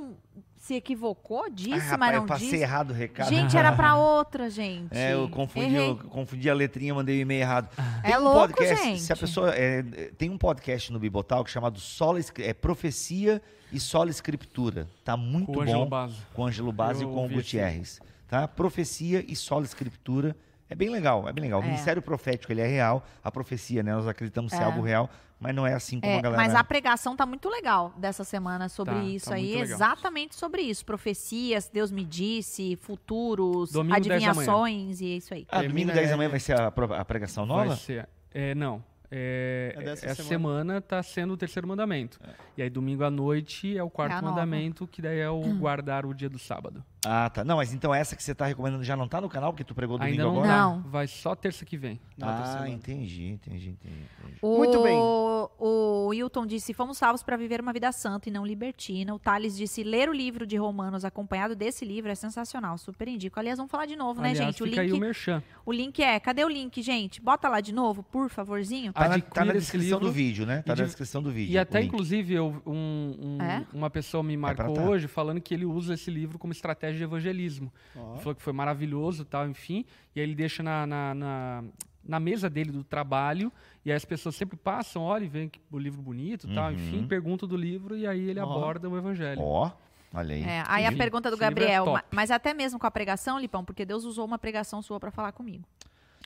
[0.69, 2.63] se equivocou, disse, Ah, mas rapaz, não eu passei disse?
[2.63, 3.29] errado o recado.
[3.31, 4.95] Gente, era pra outra, gente.
[4.97, 7.69] É, eu confundi, eu confundi a letrinha, mandei o e-mail errado.
[8.03, 9.01] Tem É um louco, podcast, gente.
[9.01, 9.83] Se a pessoa, é,
[10.19, 13.41] tem um podcast no Bibotal chamado Sola, é, Profecia
[13.73, 14.87] e Sola Escritura.
[15.05, 15.87] Tá muito Com bom.
[15.89, 16.27] Basso.
[16.35, 17.35] Com o Ângelo Base e com o esse.
[17.35, 18.01] Gutierrez.
[18.29, 18.47] Tá?
[18.47, 20.37] Profecia e Sola Escritura.
[20.69, 21.61] É bem legal, é bem legal.
[21.61, 21.67] O É.
[21.67, 23.03] ministério profético, ele é real.
[23.25, 23.95] A profecia, né?
[23.95, 24.65] Nós acreditamos ser É.
[24.65, 25.09] algo real,
[25.41, 26.43] mas não é assim como É, a galera...
[26.43, 30.63] mas a pregação tá muito legal dessa semana sobre Tá, isso tá aí, exatamente sobre
[30.63, 30.85] isso.
[30.85, 34.29] Profecias, Deus me disse, futuros, Domingo, 10 da manhã.
[34.31, 35.47] adivinhações e isso aí.
[35.51, 37.67] Ah, domingo 10 da é- manhã vai ser a, a pregação nova?
[37.69, 38.09] Vai ser.
[38.33, 38.83] É, não.
[39.11, 40.29] É, É essa semana.
[40.29, 42.21] semana está sendo o terceiro mandamento.
[42.57, 46.05] E aí, domingo à noite é o quarto É mandamento, que daí é o guardar
[46.05, 46.85] o dia do sábado.
[47.07, 47.45] Ah, tá.
[47.45, 49.75] Não, mas então essa que você tá recomendando já não tá no canal, porque tu
[49.75, 50.49] pregou domingo Ainda não agora?
[50.49, 50.83] Não.
[50.83, 52.01] Vai só terça que vem.
[52.21, 53.95] Ah, entendi, entendi, entendi.
[54.21, 54.39] entendi.
[54.43, 54.99] O, Muito bem.
[54.99, 59.15] O Wilton disse: Fomos salvos para viver uma vida santa e não libertina.
[59.15, 62.77] O Thales disse: Ler o livro de Romanos acompanhado desse livro é sensacional.
[62.79, 63.39] Super indico.
[63.39, 64.63] Aliás, vamos falar de novo, né, Aliás, gente?
[64.63, 65.43] O aí o link, merchan.
[65.65, 66.19] o link é.
[66.19, 67.21] Cadê o link, gente?
[67.21, 68.93] Bota lá de novo, por favorzinho.
[68.93, 70.63] Tá na, tá na descrição do vídeo, né?
[70.63, 71.53] Tá e na de- descrição do vídeo.
[71.53, 71.89] E até, link.
[71.89, 73.65] inclusive, eu, um- um- É?
[73.73, 74.83] uma pessoa me marcou tá.
[74.83, 77.73] hoje falando que ele usa esse livro como estratégia de evangelismo.
[77.97, 78.13] Ó.
[78.15, 79.85] Ele falou que foi maravilhoso e tal, enfim.
[80.15, 81.65] E aí ele deixa na, na, na,
[82.05, 83.53] na mesa dele do trabalho.
[83.85, 86.67] E aí as pessoas sempre passam, olham e veem que- o livro bonito e tal,
[86.67, 86.73] Uhum.
[86.75, 88.45] enfim, perguntam do livro e aí ele Ó.
[88.45, 89.41] aborda o evangelho.
[89.41, 89.71] Ó,
[90.15, 90.43] olha aí.
[90.43, 90.97] É, aí a Sim.
[90.99, 94.05] pergunta do Esse é Gabriel, ma- mas até mesmo com a pregação, Lipão, porque Deus
[94.05, 95.65] usou uma pregação sua para falar comigo.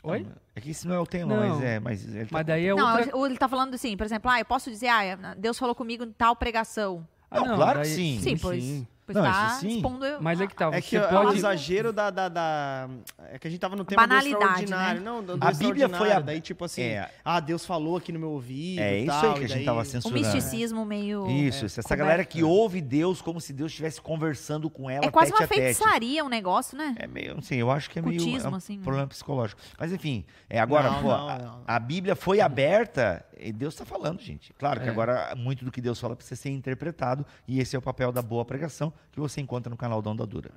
[0.04, 0.26] Oi?
[0.56, 1.48] É que esse não é o tema, Não.
[1.54, 1.78] mas é.
[1.78, 3.10] Mas, ele tá- Mas daí é não, outra...
[3.16, 6.02] eu- ele tá falando assim, por exemplo, ah, eu posso dizer, ah, Deus falou comigo
[6.02, 7.06] em tal pregação.
[7.30, 8.18] Ah, Não, claro que daí- sim.
[8.20, 9.76] Sim, pois, pois Não, tá isso sim.
[9.76, 10.04] expondo...
[10.04, 12.88] eu- Mas é que tá, É você que é o exagero da, da, da-
[13.30, 15.00] É que a gente tava no tema Banalidade, do extraordinário.
[15.00, 15.04] né?
[15.04, 16.20] Não, do, do A Bíblia foi a-.
[16.20, 17.10] Daí, tipo assim, É.
[17.24, 19.64] ah, Deus falou aqui no meu ouvido É isso tal, aí que a gente daí-
[19.66, 20.20] tava um censurando.
[20.20, 21.28] misticismo meio...
[21.30, 25.10] Isso, é, essa galera que ouve Deus como se Deus estivesse conversando com ela É
[25.10, 26.94] quase tete uma feitiçaria um negócio, né?
[26.98, 28.82] É meio, não sei, eu acho que é meio Cultismo, é um assim, né?
[28.84, 29.60] problema psicológico.
[29.78, 31.60] Mas enfim, é agora, Não, pô, não, a, não.
[31.66, 34.52] a Bíblia foi aberta Deus está falando, gente.
[34.52, 34.90] Claro que É.
[34.90, 38.20] agora muito do que Deus fala precisa ser interpretado e esse é o papel da
[38.20, 40.50] boa pregação que você encontra no canal da Onda Dura.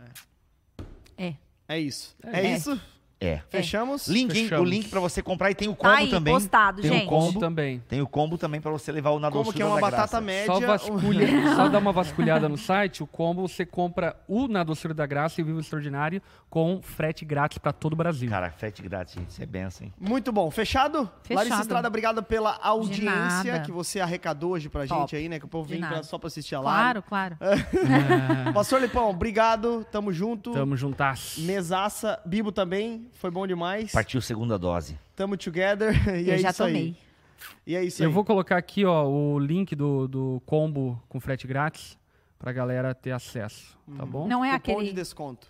[1.17, 1.33] É.
[1.67, 2.15] É isso.
[2.21, 2.41] É.
[2.41, 2.55] É, É.
[2.55, 2.79] isso?
[3.19, 3.41] É.
[3.49, 4.07] Fechamos?
[4.07, 4.45] Link, hein?
[4.45, 4.69] o Fechamos.
[4.69, 6.33] link para você comprar e tem o Tá combo aí, também.
[6.33, 7.05] postado, Tem gente.
[7.05, 7.39] o combo.
[7.39, 7.79] também.
[7.87, 9.97] Tem o combo também para você levar o na Como que é uma da batata
[10.19, 10.21] graça.
[10.21, 10.45] média?
[10.45, 14.93] Só, vasculha, só dá uma vasculhada no site, o combo você compra o Na Doçura
[14.93, 18.29] da Graça e o Vivo Extraordinário com frete grátis para todo o Brasil.
[18.29, 19.93] Cara, frete grátis, gente, isso é benção, hein?
[19.99, 20.51] Muito bom.
[20.51, 21.09] Fechado?
[21.23, 21.37] Fechado.
[21.43, 25.01] Larissa Estrada, obrigado pela audiência que você arrecadou hoje pra Top.
[25.01, 25.39] gente aí, né?
[25.39, 27.01] Que o povo vem pra- só pra assistir a live.
[27.01, 27.37] Claro, claro.
[28.53, 29.85] Pastor Lipão, obrigado.
[29.91, 30.51] Tamo junto.
[30.51, 31.35] Tamo juntas.
[31.39, 32.19] Mesaça.
[32.25, 33.04] Bibo também.
[33.13, 33.91] Foi bom demais.
[33.91, 34.97] Partiu segunda dose.
[35.15, 35.93] Tamo together.
[36.19, 36.73] E Eu é já isso aí.
[36.73, 36.97] tomei.
[37.67, 38.13] E é isso Eu aí.
[38.13, 41.97] vou colocar aqui ó, o link do, do combo com frete grátis
[42.39, 44.27] pra galera ter acesso, tá bom?
[44.27, 44.89] Não é Cupom aquele...
[44.89, 45.47] de desconto.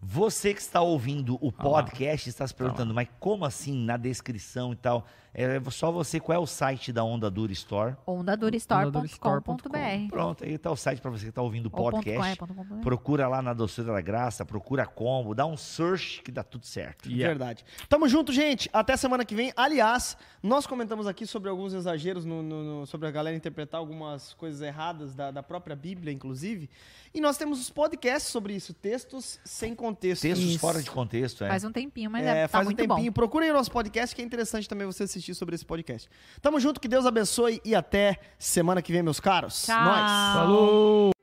[0.00, 1.52] Você que está ouvindo o lá.
[1.52, 5.06] podcast está se perguntando, mas como assim na descrição e tal?
[5.34, 7.96] É só você, qual é o site da Onda Dura Store?
[8.06, 12.38] ondaduristore.com.br Pronto, aí está o site para você que está ouvindo o podcast.
[12.38, 12.82] com, é.
[12.82, 17.08] Procura lá na Doçura da Graça, procura combo, dá um search que dá tudo certo.
[17.08, 17.28] Yeah.
[17.28, 17.64] Verdade.
[17.88, 18.68] Tamo junto, gente.
[18.72, 19.52] Até semana que vem.
[19.56, 24.34] Aliás, nós comentamos aqui sobre alguns exageros, no- no- no- sobre a galera interpretar algumas
[24.34, 26.68] coisas erradas da, da própria Bíblia, inclusive.
[27.12, 30.22] E nós temos os podcasts sobre isso, textos sem contexto.
[30.22, 30.58] Textos Isso.
[30.58, 31.48] fora de contexto, é.
[31.48, 33.10] Faz um tempinho, mas É, é, tá faz um muito tempinho.
[33.10, 33.12] bom.
[33.12, 36.08] Procurem o nosso podcast, que é interessante também você assistir sobre esse podcast.
[36.42, 39.64] Tamo junto, que Deus abençoe e até semana que vem, meus caros.
[39.64, 39.84] Tchau.
[39.84, 40.34] Nós.
[40.34, 41.14] Falou!